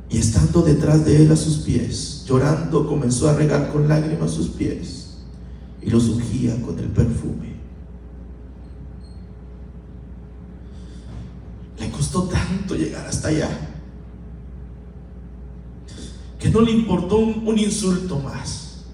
Y 0.09 0.19
estando 0.19 0.61
detrás 0.61 1.03
de 1.03 1.21
él 1.21 1.29
a 1.33 1.35
sus 1.35 1.57
pies, 1.57 2.23
llorando, 2.25 2.87
comenzó 2.87 3.27
a 3.27 3.33
regar 3.33 3.73
con 3.73 3.89
lágrimas 3.89 4.31
sus 4.31 4.47
pies 4.47 5.17
y 5.81 5.89
los 5.89 6.07
ungía 6.07 6.61
con 6.61 6.79
el 6.79 6.85
perfume. 6.85 7.57
Le 11.77 11.91
costó 11.91 12.23
tanto 12.23 12.75
llegar 12.75 13.05
hasta 13.05 13.27
allá 13.27 13.49
que 16.39 16.49
no 16.49 16.61
le 16.61 16.71
importó 16.71 17.17
un, 17.17 17.45
un 17.45 17.57
insulto 17.57 18.17
más, 18.19 18.85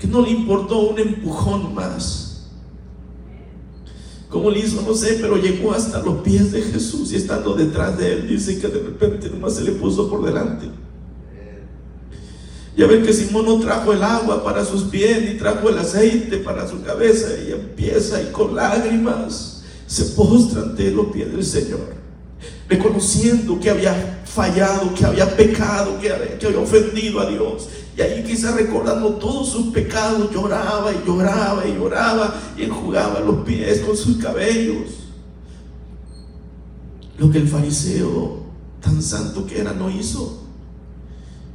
que 0.00 0.08
no 0.08 0.20
le 0.20 0.30
importó 0.30 0.80
un 0.80 0.98
empujón 0.98 1.72
más 1.76 2.25
¿Cómo 4.28 4.50
le 4.50 4.60
hizo? 4.60 4.82
No 4.82 4.94
sé, 4.94 5.18
pero 5.20 5.36
llegó 5.36 5.72
hasta 5.72 6.02
los 6.02 6.22
pies 6.22 6.50
de 6.52 6.62
Jesús 6.62 7.12
y 7.12 7.16
estando 7.16 7.54
detrás 7.54 7.96
de 7.96 8.12
él, 8.12 8.28
dice 8.28 8.58
que 8.58 8.68
de 8.68 8.80
repente 8.80 9.30
nomás 9.30 9.54
se 9.54 9.62
le 9.62 9.72
puso 9.72 10.10
por 10.10 10.24
delante. 10.24 10.66
Ya 12.76 12.86
ven 12.86 13.04
que 13.04 13.12
Simón 13.12 13.46
no 13.46 13.58
trajo 13.60 13.92
el 13.92 14.02
agua 14.02 14.44
para 14.44 14.64
sus 14.64 14.82
pies 14.84 15.22
ni 15.22 15.38
trajo 15.38 15.70
el 15.70 15.78
aceite 15.78 16.38
para 16.38 16.68
su 16.68 16.82
cabeza 16.82 17.28
y 17.48 17.52
empieza 17.52 18.20
y 18.20 18.26
con 18.32 18.54
lágrimas 18.54 19.62
se 19.86 20.04
postra 20.06 20.62
ante 20.62 20.90
los 20.90 21.06
pies 21.06 21.32
del 21.32 21.44
Señor, 21.44 21.94
reconociendo 22.68 23.58
que 23.58 23.70
había 23.70 24.22
fallado, 24.26 24.92
que 24.92 25.06
había 25.06 25.34
pecado, 25.34 25.98
que 26.00 26.10
había, 26.10 26.38
que 26.38 26.46
había 26.48 26.58
ofendido 26.58 27.20
a 27.20 27.26
Dios 27.30 27.68
y 27.96 28.02
ahí 28.02 28.22
quizá 28.22 28.52
recordando 28.52 29.14
todos 29.14 29.48
sus 29.48 29.68
pecados, 29.68 30.30
lloraba 30.30 30.92
y 30.92 31.02
lloraba 31.06 31.66
y 31.66 31.74
lloraba 31.74 32.34
y 32.56 32.64
enjugaba 32.64 33.20
los 33.20 33.36
pies 33.46 33.80
con 33.80 33.96
sus 33.96 34.18
cabellos. 34.18 34.90
Lo 37.16 37.30
que 37.30 37.38
el 37.38 37.48
fariseo, 37.48 38.40
tan 38.82 39.00
santo 39.00 39.46
que 39.46 39.60
era, 39.60 39.72
no 39.72 39.88
hizo. 39.88 40.42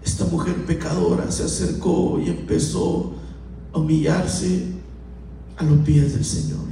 Esta 0.03 0.25
mujer 0.25 0.65
pecadora 0.65 1.29
se 1.29 1.43
acercó 1.43 2.19
y 2.19 2.29
empezó 2.29 3.13
a 3.71 3.77
humillarse 3.77 4.65
a 5.57 5.63
los 5.63 5.77
pies 5.85 6.13
del 6.13 6.25
Señor. 6.25 6.65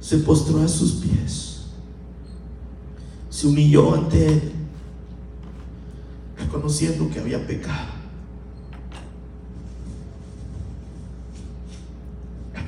Se 0.00 0.18
postró 0.18 0.60
a 0.60 0.68
sus 0.68 0.92
pies. 0.96 1.60
Se 3.30 3.46
humilló 3.46 3.94
ante 3.94 4.34
Él, 4.34 4.52
reconociendo 6.36 7.08
que 7.08 7.20
había 7.20 7.46
pecado. 7.46 7.99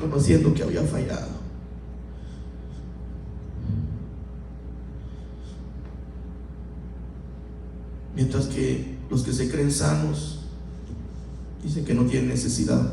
Conociendo 0.02 0.52
que 0.52 0.64
había 0.64 0.82
fallado. 0.82 1.28
Mientras 8.14 8.46
que 8.46 8.96
los 9.08 9.22
que 9.22 9.32
se 9.32 9.48
creen 9.48 9.70
sanos 9.70 10.40
dicen 11.62 11.84
que 11.84 11.94
no 11.94 12.04
tienen 12.04 12.28
necesidad 12.28 12.92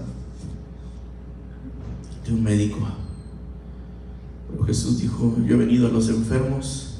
de 2.25 2.33
un 2.33 2.43
médico. 2.43 2.77
Pero 4.51 4.63
Jesús 4.65 4.99
dijo, 4.99 5.35
yo 5.45 5.55
he 5.55 5.57
venido 5.57 5.87
a 5.87 5.89
los 5.89 6.09
enfermos, 6.09 6.99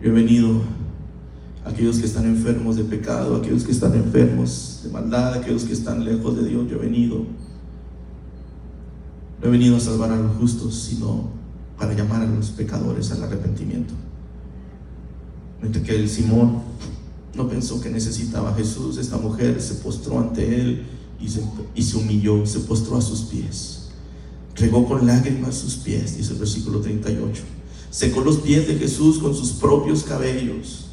yo 0.00 0.10
he 0.10 0.12
venido 0.12 0.62
a 1.64 1.70
aquellos 1.70 1.98
que 1.98 2.06
están 2.06 2.26
enfermos 2.26 2.76
de 2.76 2.84
pecado, 2.84 3.34
a 3.34 3.38
aquellos 3.38 3.64
que 3.64 3.72
están 3.72 3.94
enfermos 3.94 4.80
de 4.84 4.90
maldad, 4.90 5.34
a 5.34 5.36
aquellos 5.38 5.64
que 5.64 5.72
están 5.72 6.04
lejos 6.04 6.36
de 6.36 6.48
Dios, 6.48 6.68
yo 6.70 6.76
he 6.76 6.80
venido 6.80 7.26
no 9.40 9.48
he 9.48 9.50
venido 9.50 9.76
a 9.76 9.80
salvar 9.80 10.10
a 10.10 10.16
los 10.16 10.36
justos, 10.36 10.74
sino 10.74 11.30
para 11.78 11.94
llamar 11.94 12.22
a 12.22 12.26
los 12.26 12.50
pecadores 12.50 13.12
al 13.12 13.22
arrepentimiento. 13.22 13.94
Mientras 15.60 15.84
que 15.84 15.96
el 15.96 16.08
Simón 16.08 16.62
no 17.34 17.48
pensó 17.48 17.80
que 17.80 17.90
necesitaba 17.90 18.50
a 18.50 18.54
Jesús, 18.54 18.98
esta 18.98 19.16
mujer 19.16 19.60
se 19.62 19.74
postró 19.74 20.18
ante 20.18 20.60
él 20.60 20.86
y 21.20 21.28
se, 21.28 21.42
y 21.74 21.82
se 21.82 21.96
humilló, 21.96 22.44
se 22.46 22.60
postró 22.60 22.96
a 22.96 23.00
sus 23.00 23.22
pies. 23.22 23.88
Regó 24.56 24.86
con 24.86 25.06
lágrimas 25.06 25.54
sus 25.54 25.74
pies, 25.74 26.16
dice 26.16 26.32
el 26.32 26.40
versículo 26.40 26.80
38. 26.80 27.42
Secó 27.90 28.20
los 28.20 28.38
pies 28.38 28.66
de 28.66 28.74
Jesús 28.74 29.18
con 29.18 29.34
sus 29.34 29.52
propios 29.52 30.02
cabellos, 30.02 30.86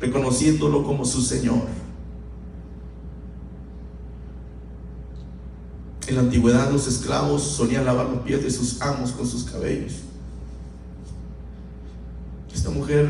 reconociéndolo 0.00 0.84
como 0.84 1.04
su 1.04 1.20
Señor. 1.20 1.62
En 6.10 6.16
la 6.16 6.22
antigüedad 6.22 6.72
los 6.72 6.88
esclavos 6.88 7.40
solían 7.40 7.84
lavar 7.84 8.08
los 8.08 8.18
pies 8.22 8.42
de 8.42 8.50
sus 8.50 8.82
amos 8.82 9.12
con 9.12 9.24
sus 9.24 9.44
cabellos. 9.44 9.92
Esta 12.52 12.68
mujer 12.70 13.08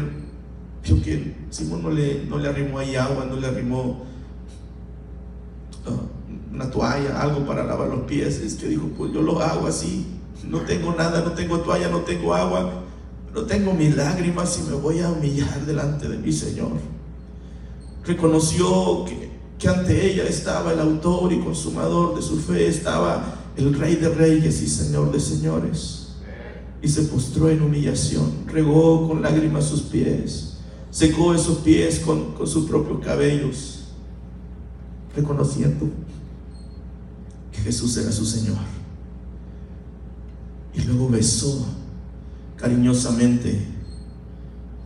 vio 0.84 1.00
que 1.02 1.34
Simón 1.48 1.82
no 1.82 1.90
le, 1.90 2.26
no 2.26 2.36
le 2.36 2.50
arrimó 2.50 2.78
ahí 2.78 2.96
agua, 2.96 3.24
no 3.24 3.36
le 3.36 3.46
arrimó 3.46 4.04
uh, 5.86 6.54
una 6.54 6.70
toalla, 6.70 7.18
algo 7.22 7.46
para 7.46 7.64
lavar 7.64 7.88
los 7.88 8.00
pies. 8.00 8.38
Es 8.38 8.56
que 8.56 8.68
dijo, 8.68 8.90
pues 8.98 9.14
yo 9.14 9.22
lo 9.22 9.40
hago 9.40 9.66
así. 9.66 10.06
No 10.46 10.58
tengo 10.60 10.94
nada, 10.94 11.22
no 11.22 11.32
tengo 11.32 11.60
toalla, 11.60 11.88
no 11.88 12.00
tengo 12.00 12.34
agua, 12.34 12.82
no 13.34 13.42
tengo 13.44 13.72
mis 13.72 13.96
lágrimas 13.96 14.58
y 14.58 14.70
me 14.70 14.76
voy 14.76 15.00
a 15.00 15.08
humillar 15.08 15.64
delante 15.64 16.06
de 16.06 16.18
mi 16.18 16.32
Señor. 16.34 16.72
Reconoció 18.04 19.06
que 19.06 19.29
que 19.60 19.68
ante 19.68 20.10
ella 20.10 20.24
estaba 20.24 20.72
el 20.72 20.80
autor 20.80 21.30
y 21.34 21.40
consumador 21.40 22.16
de 22.16 22.22
su 22.22 22.38
fe, 22.40 22.66
estaba 22.66 23.36
el 23.58 23.74
rey 23.74 23.96
de 23.96 24.08
reyes 24.08 24.62
y 24.62 24.66
señor 24.66 25.12
de 25.12 25.20
señores. 25.20 26.14
Y 26.80 26.88
se 26.88 27.02
postró 27.02 27.50
en 27.50 27.60
humillación, 27.60 28.46
regó 28.46 29.06
con 29.06 29.20
lágrimas 29.20 29.66
sus 29.66 29.82
pies, 29.82 30.54
secó 30.90 31.34
esos 31.34 31.58
pies 31.58 32.00
con, 32.00 32.32
con 32.32 32.46
sus 32.46 32.70
propios 32.70 33.04
cabellos, 33.04 33.80
reconociendo 35.14 35.90
que 37.52 37.58
Jesús 37.58 37.94
era 37.98 38.10
su 38.10 38.24
Señor. 38.24 38.56
Y 40.72 40.80
luego 40.82 41.10
besó 41.10 41.66
cariñosamente 42.56 43.66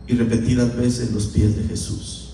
y 0.05 0.15
repetidas 0.15 0.75
veces 0.75 1.13
los 1.13 1.27
pies 1.27 1.55
de 1.55 1.63
Jesús. 1.63 2.24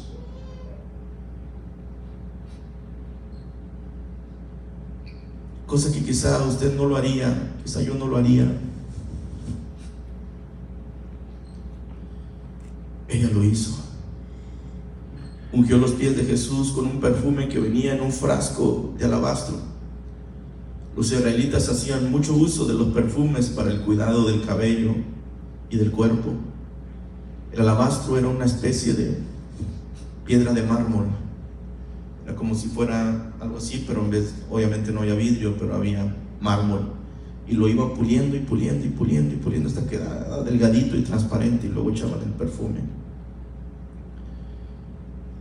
Cosa 5.72 5.90
que 5.90 6.04
quizá 6.04 6.44
usted 6.44 6.76
no 6.76 6.86
lo 6.86 6.98
haría, 6.98 7.54
quizá 7.64 7.82
yo 7.82 7.94
no 7.94 8.06
lo 8.06 8.18
haría. 8.18 8.46
Ella 13.08 13.30
lo 13.34 13.42
hizo. 13.42 13.78
Ungió 15.54 15.78
los 15.78 15.92
pies 15.92 16.18
de 16.18 16.26
Jesús 16.26 16.74
con 16.74 16.88
un 16.88 17.00
perfume 17.00 17.48
que 17.48 17.58
venía 17.58 17.96
en 17.96 18.02
un 18.02 18.12
frasco 18.12 18.94
de 18.98 19.06
alabastro. 19.06 19.56
Los 20.98 21.10
israelitas 21.10 21.70
hacían 21.70 22.12
mucho 22.12 22.34
uso 22.34 22.66
de 22.66 22.74
los 22.74 22.88
perfumes 22.88 23.48
para 23.48 23.72
el 23.72 23.80
cuidado 23.80 24.28
del 24.28 24.46
cabello 24.46 24.94
y 25.70 25.78
del 25.78 25.92
cuerpo. 25.92 26.34
El 27.54 27.62
alabastro 27.62 28.18
era 28.18 28.28
una 28.28 28.44
especie 28.44 28.94
de 28.94 29.20
piedra 30.26 30.52
de 30.52 30.64
mármol 30.64 31.06
era 32.26 32.36
como 32.36 32.56
si 32.56 32.68
fuera 32.68 33.34
algo 33.40 33.58
así, 33.58 33.84
pero 33.88 34.02
en 34.02 34.12
vez, 34.12 34.34
obviamente 34.50 34.92
no 34.92 35.02
había 35.02 35.16
vidrio, 35.16 35.56
pero 35.58 35.76
había 35.76 36.16
mármol. 36.40 36.94
Y 37.48 37.54
lo 37.54 37.68
iba 37.68 37.94
puliendo 37.94 38.36
y 38.36 38.40
puliendo 38.40 38.86
y 38.86 38.90
puliendo 38.90 39.34
y 39.34 39.38
puliendo 39.38 39.70
hasta 39.70 39.82
que 39.82 39.98
quedaba 39.98 40.44
delgadito 40.44 40.96
y 40.96 41.02
transparente 41.02 41.68
y 41.68 41.70
luego 41.70 41.90
echaban 41.90 42.22
el 42.22 42.30
perfume. 42.30 42.82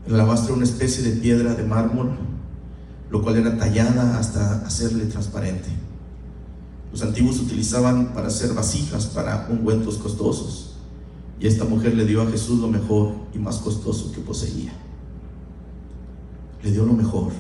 El 0.07 0.15
alabastro 0.15 0.55
era 0.55 0.57
una 0.57 0.65
especie 0.65 1.05
de 1.05 1.21
piedra 1.21 1.55
de 1.55 1.63
mármol, 1.63 2.11
lo 3.11 3.23
cual 3.23 3.37
era 3.37 3.57
tallada 3.59 4.19
hasta 4.19 4.67
hacerle 4.67 5.05
transparente. 5.07 5.69
Los 6.91 7.03
antiguos 7.03 7.39
utilizaban 7.39 8.13
para 8.15 8.29
hacer 8.29 8.53
vasijas 8.55 9.07
para 9.07 9.47
ungüentos 9.51 9.99
costosos. 9.99 10.75
Y 11.39 11.47
esta 11.47 11.65
mujer 11.65 11.95
le 11.95 12.05
dio 12.05 12.23
a 12.23 12.27
Jesús 12.27 12.59
lo 12.59 12.69
mejor 12.69 13.13
y 13.35 13.39
más 13.39 13.59
costoso 13.59 14.11
que 14.13 14.21
poseía. 14.21 14.73
Le 16.63 16.71
dio 16.71 16.85
lo 16.85 16.93
mejor. 16.93 17.33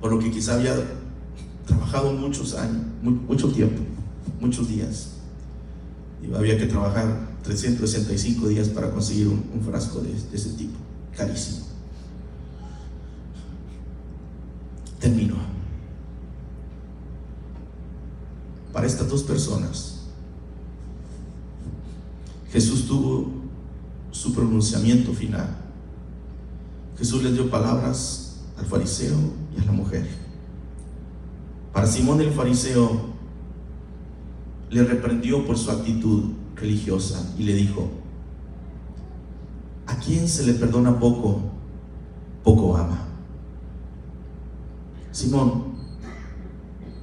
Por 0.00 0.12
lo 0.12 0.18
que 0.18 0.30
quizá 0.30 0.54
había 0.54 0.74
trabajado 1.66 2.12
muchos 2.12 2.54
años, 2.54 2.82
mucho 3.02 3.50
tiempo, 3.50 3.82
muchos 4.40 4.68
días. 4.68 5.14
Y 6.22 6.34
había 6.34 6.58
que 6.58 6.66
trabajar 6.66 7.28
365 7.42 8.48
días 8.48 8.68
para 8.68 8.90
conseguir 8.90 9.28
un, 9.28 9.62
frasco 9.64 10.00
de, 10.00 10.12
de 10.12 10.36
ese 10.36 10.50
tipo, 10.50 10.78
carísimo. 11.16 11.66
Termino. 15.00 15.36
Para 18.72 18.86
estas 18.86 19.08
dos 19.08 19.22
personas, 19.22 19.98
Jesús 22.52 22.86
tuvo 22.86 23.30
su 24.10 24.32
pronunciamiento 24.32 25.12
final. 25.12 25.67
Jesús 26.98 27.22
les 27.22 27.32
dio 27.34 27.48
palabras 27.48 28.40
al 28.58 28.66
fariseo 28.66 29.16
y 29.56 29.60
a 29.60 29.64
la 29.64 29.72
mujer. 29.72 30.06
Para 31.72 31.86
Simón 31.86 32.20
el 32.20 32.32
fariseo 32.32 33.14
le 34.68 34.82
reprendió 34.82 35.46
por 35.46 35.56
su 35.56 35.70
actitud 35.70 36.32
religiosa 36.56 37.34
y 37.38 37.44
le 37.44 37.54
dijo, 37.54 37.88
a 39.86 39.96
quien 39.96 40.28
se 40.28 40.44
le 40.44 40.54
perdona 40.54 40.98
poco, 40.98 41.40
poco 42.42 42.76
ama. 42.76 43.06
Simón, 45.12 45.74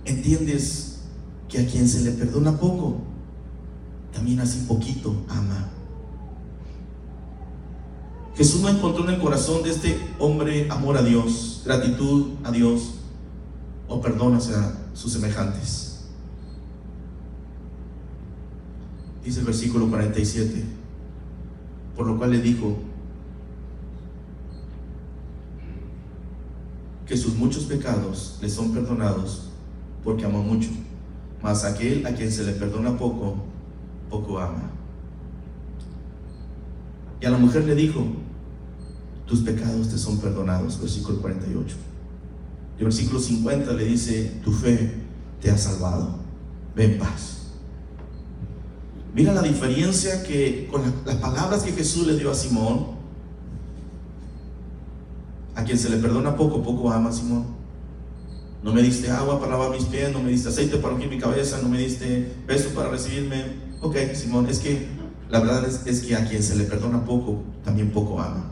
¿entiendes 0.04 1.04
que 1.48 1.60
a 1.60 1.66
quien 1.66 1.88
se 1.88 2.02
le 2.02 2.12
perdona 2.12 2.58
poco, 2.58 2.98
también 4.12 4.42
así 4.42 4.66
poquito 4.68 5.16
ama? 5.30 5.70
Jesús 8.36 8.62
no 8.62 8.70
encontró 8.70 9.08
en 9.08 9.16
el 9.16 9.22
corazón 9.22 9.64
de 9.64 9.72
este 9.72 9.98
hombre 10.20 10.68
amor 10.70 10.98
a 10.98 11.02
Dios, 11.02 11.62
gratitud 11.64 12.32
a 12.44 12.52
Dios 12.52 12.96
o 13.88 14.02
perdón 14.02 14.36
hacia 14.36 14.76
sus 14.94 15.14
semejantes. 15.14 16.04
Dice 19.24 19.40
el 19.40 19.46
versículo 19.46 19.88
47, 19.88 20.66
por 21.96 22.08
lo 22.08 22.18
cual 22.18 22.32
le 22.32 22.42
dijo 22.42 22.76
que 27.08 27.16
sus 27.16 27.36
muchos 27.36 27.64
pecados 27.64 28.38
le 28.42 28.50
son 28.50 28.72
perdonados 28.74 29.50
porque 30.04 30.26
amó 30.26 30.44
mucho, 30.44 30.70
mas 31.42 31.64
aquel 31.64 32.06
a 32.06 32.14
quien 32.14 32.32
se 32.32 32.44
le 32.44 32.52
perdona 32.52 32.98
poco, 32.98 33.38
poco 34.10 34.40
ama. 34.40 34.72
Y 37.22 37.26
a 37.26 37.30
la 37.32 37.38
mujer 37.38 37.64
le 37.64 37.74
dijo, 37.74 38.06
tus 39.26 39.42
pecados 39.42 39.90
te 39.90 39.98
son 39.98 40.20
perdonados, 40.20 40.80
versículo 40.80 41.20
48. 41.22 41.76
Y 42.78 42.80
el 42.80 42.86
versículo 42.86 43.20
50 43.20 43.74
le 43.74 43.86
dice, 43.86 44.40
tu 44.44 44.52
fe 44.52 44.94
te 45.42 45.50
ha 45.50 45.58
salvado, 45.58 46.20
ven 46.76 46.94
en 46.94 47.00
paz. 47.00 47.36
Mira 49.14 49.34
la 49.34 49.42
diferencia 49.42 50.24
que 50.24 50.68
con 50.70 50.82
las 51.06 51.16
palabras 51.16 51.64
que 51.64 51.72
Jesús 51.72 52.06
le 52.06 52.18
dio 52.18 52.32
a 52.32 52.36
Simón, 52.36 52.96
a 55.56 55.64
quien 55.64 55.78
se 55.78 55.90
le 55.90 55.98
perdona 55.98 56.36
poco, 56.36 56.62
poco 56.62 56.92
ama 56.92 57.12
Simón. 57.12 57.46
No 58.62 58.74
me 58.74 58.82
diste 58.82 59.10
agua 59.10 59.40
para 59.40 59.52
lavar 59.52 59.70
mis 59.70 59.86
pies, 59.86 60.12
no 60.12 60.20
me 60.20 60.32
diste 60.32 60.50
aceite 60.50 60.78
para 60.78 60.96
ungir 60.96 61.10
mi 61.10 61.18
cabeza, 61.18 61.60
no 61.62 61.70
me 61.70 61.78
diste 61.78 62.34
beso 62.46 62.70
para 62.70 62.90
recibirme. 62.90 63.44
Ok, 63.82 63.96
Simón, 64.14 64.48
es 64.50 64.60
que 64.60 64.88
la 65.30 65.40
verdad 65.40 65.66
es, 65.66 66.02
que 66.02 66.16
a 66.16 66.28
quien 66.28 66.44
se 66.44 66.56
le 66.56 66.66
perdona 66.66 67.06
poco, 67.06 67.44
también 67.64 67.92
poco 67.92 68.20
ama. 68.20 68.52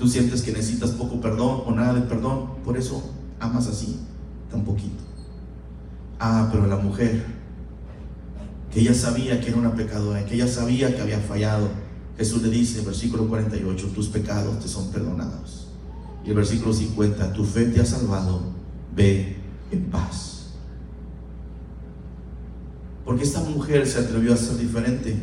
Tú 0.00 0.08
sientes 0.08 0.40
que 0.40 0.50
necesitas 0.50 0.92
poco 0.92 1.20
perdón 1.20 1.62
o 1.66 1.72
nada 1.72 1.92
de 1.92 2.00
perdón, 2.00 2.54
por 2.64 2.78
eso 2.78 3.02
amas 3.38 3.66
así, 3.66 3.98
tan 4.50 4.64
poquito. 4.64 5.04
Ah, 6.18 6.48
pero 6.50 6.66
la 6.66 6.76
mujer 6.76 7.22
que 8.72 8.80
ella 8.80 8.94
sabía 8.94 9.38
que 9.42 9.48
era 9.48 9.58
una 9.58 9.74
pecadora, 9.74 10.24
que 10.24 10.36
ella 10.36 10.48
sabía 10.48 10.96
que 10.96 11.02
había 11.02 11.18
fallado. 11.18 11.68
Jesús 12.16 12.40
le 12.42 12.48
dice, 12.48 12.80
versículo 12.80 13.28
48, 13.28 13.88
tus 13.88 14.08
pecados 14.08 14.58
te 14.58 14.68
son 14.68 14.90
perdonados. 14.90 15.68
Y 16.24 16.30
el 16.30 16.34
versículo 16.34 16.72
50, 16.72 17.34
tu 17.34 17.44
fe 17.44 17.66
te 17.66 17.82
ha 17.82 17.84
salvado, 17.84 18.40
ve 18.96 19.36
en 19.70 19.84
paz. 19.90 20.52
Porque 23.04 23.24
esta 23.24 23.40
mujer 23.40 23.86
se 23.86 23.98
atrevió 23.98 24.32
a 24.32 24.36
ser 24.38 24.56
diferente, 24.56 25.14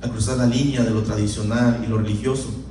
a 0.00 0.08
cruzar 0.08 0.36
la 0.36 0.46
línea 0.46 0.84
de 0.84 0.90
lo 0.90 1.02
tradicional 1.02 1.82
y 1.84 1.88
lo 1.88 1.98
religioso, 1.98 2.67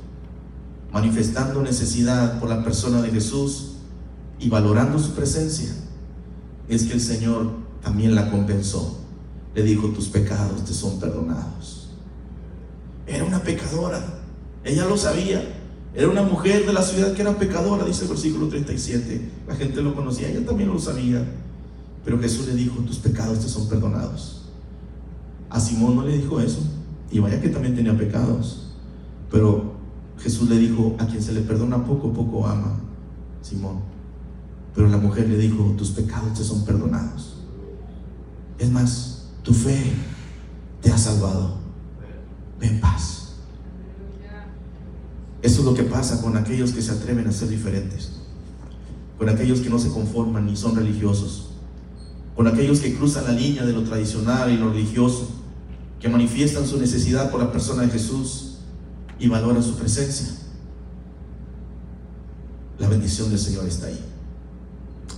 manifestando 0.92 1.62
necesidad 1.62 2.38
por 2.40 2.48
la 2.48 2.62
persona 2.62 3.02
de 3.02 3.10
Jesús 3.10 3.74
y 4.38 4.48
valorando 4.48 4.98
su 4.98 5.12
presencia. 5.12 5.70
Es 6.68 6.84
que 6.84 6.94
el 6.94 7.00
Señor 7.00 7.50
también 7.82 8.14
la 8.14 8.30
compensó 8.30 8.98
le 9.58 9.64
dijo, 9.64 9.88
tus 9.88 10.08
pecados 10.08 10.64
te 10.64 10.72
son 10.72 11.00
perdonados. 11.00 11.88
Era 13.06 13.24
una 13.24 13.42
pecadora, 13.42 14.04
ella 14.64 14.84
lo 14.84 14.96
sabía. 14.96 15.56
Era 15.94 16.08
una 16.08 16.22
mujer 16.22 16.64
de 16.64 16.72
la 16.72 16.82
ciudad 16.82 17.12
que 17.14 17.22
era 17.22 17.36
pecadora, 17.36 17.84
dice 17.84 18.04
el 18.04 18.10
versículo 18.10 18.46
37. 18.48 19.30
La 19.48 19.56
gente 19.56 19.82
lo 19.82 19.96
conocía, 19.96 20.28
ella 20.28 20.46
también 20.46 20.68
lo 20.68 20.78
sabía. 20.78 21.24
Pero 22.04 22.20
Jesús 22.20 22.46
le 22.46 22.54
dijo, 22.54 22.80
tus 22.82 22.98
pecados 22.98 23.40
te 23.40 23.48
son 23.48 23.68
perdonados. 23.68 24.42
A 25.50 25.58
Simón 25.58 25.96
no 25.96 26.04
le 26.04 26.18
dijo 26.18 26.40
eso. 26.40 26.60
Y 27.10 27.18
vaya 27.18 27.40
que 27.40 27.48
también 27.48 27.74
tenía 27.74 27.96
pecados. 27.96 28.74
Pero 29.30 29.72
Jesús 30.20 30.48
le 30.48 30.58
dijo, 30.58 30.96
a 30.98 31.06
quien 31.06 31.22
se 31.22 31.32
le 31.32 31.42
perdona 31.42 31.84
poco, 31.84 32.12
poco 32.12 32.46
ama. 32.46 32.76
Simón. 33.40 33.80
Pero 34.74 34.88
la 34.88 34.96
mujer 34.96 35.28
le 35.28 35.38
dijo, 35.38 35.74
tus 35.76 35.90
pecados 35.90 36.34
te 36.34 36.44
son 36.44 36.64
perdonados. 36.64 37.36
Es 38.58 38.70
más, 38.70 39.28
tu 39.42 39.54
fe 39.54 39.92
te 40.82 40.90
ha 40.90 40.98
salvado. 40.98 41.58
Ven 42.60 42.80
paz. 42.80 43.34
Eso 45.40 45.60
es 45.60 45.64
lo 45.64 45.74
que 45.74 45.84
pasa 45.84 46.20
con 46.20 46.36
aquellos 46.36 46.72
que 46.72 46.82
se 46.82 46.90
atreven 46.90 47.28
a 47.28 47.32
ser 47.32 47.48
diferentes. 47.48 48.12
Con 49.18 49.28
aquellos 49.28 49.60
que 49.60 49.70
no 49.70 49.78
se 49.78 49.88
conforman 49.88 50.46
ni 50.46 50.56
son 50.56 50.74
religiosos. 50.74 51.50
Con 52.34 52.48
aquellos 52.48 52.80
que 52.80 52.94
cruzan 52.96 53.24
la 53.24 53.32
línea 53.32 53.64
de 53.64 53.72
lo 53.72 53.84
tradicional 53.84 54.50
y 54.50 54.56
lo 54.56 54.70
religioso. 54.70 55.28
Que 56.00 56.08
manifiestan 56.08 56.66
su 56.66 56.78
necesidad 56.78 57.30
por 57.30 57.40
la 57.40 57.52
persona 57.52 57.82
de 57.82 57.90
Jesús 57.90 58.47
y 59.18 59.28
valoran 59.28 59.62
su 59.62 59.76
presencia. 59.76 60.28
La 62.78 62.88
bendición 62.88 63.30
del 63.30 63.38
Señor 63.38 63.66
está 63.66 63.86
ahí. 63.86 64.04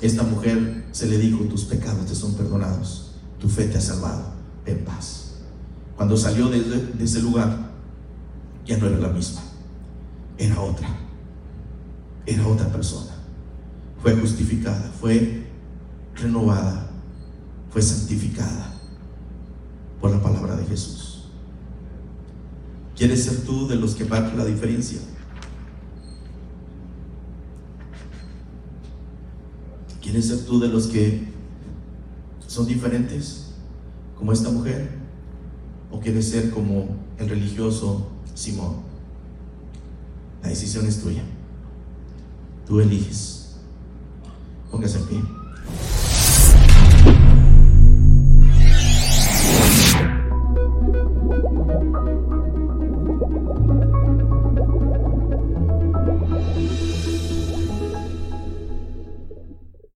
Esta 0.00 0.22
mujer 0.22 0.86
se 0.92 1.06
le 1.06 1.18
dijo, 1.18 1.44
tus 1.44 1.64
pecados 1.64 2.06
te 2.06 2.14
son 2.14 2.34
perdonados 2.34 3.10
tu 3.40 3.48
fe 3.48 3.66
te 3.66 3.78
ha 3.78 3.80
salvado, 3.80 4.22
en 4.66 4.84
paz. 4.84 5.32
Cuando 5.96 6.16
salió 6.16 6.48
de, 6.48 6.92
ese 7.00 7.22
lugar, 7.22 7.70
ya 8.66 8.76
no 8.76 8.86
era 8.86 8.98
la 8.98 9.08
misma, 9.08 9.40
era 10.38 10.60
otra, 10.60 10.88
era 12.26 12.46
otra 12.46 12.68
persona. 12.68 13.10
Fue 14.02 14.14
justificada, 14.16 14.92
fue 15.00 15.46
renovada, 16.14 16.90
fue 17.70 17.82
santificada 17.82 18.74
por 20.00 20.10
la 20.10 20.22
palabra 20.22 20.56
de 20.56 20.64
Jesús. 20.66 21.09
¿Quieres 22.96 23.24
ser 23.24 23.44
tú 23.44 23.66
de 23.66 23.76
los 23.76 23.94
que 23.94 24.04
marcan 24.04 24.36
la 24.38 24.44
diferencia? 24.44 25.00
¿Quieres 30.02 30.26
ser 30.26 30.44
tú 30.44 30.58
de 30.58 30.68
los 30.68 30.86
que 30.88 31.28
son 32.46 32.66
diferentes, 32.66 33.52
como 34.18 34.32
esta 34.32 34.50
mujer, 34.50 34.90
o 35.90 36.00
quieres 36.00 36.28
ser 36.28 36.50
como 36.50 36.96
el 37.16 37.28
religioso 37.28 38.08
Simón. 38.34 38.76
La 40.42 40.48
decisión 40.48 40.86
es 40.86 41.00
tuya. 41.00 41.22
Tú 42.66 42.80
eliges. 42.80 43.56
Póngase 44.70 44.98
en 44.98 45.06
pie. 45.06 45.39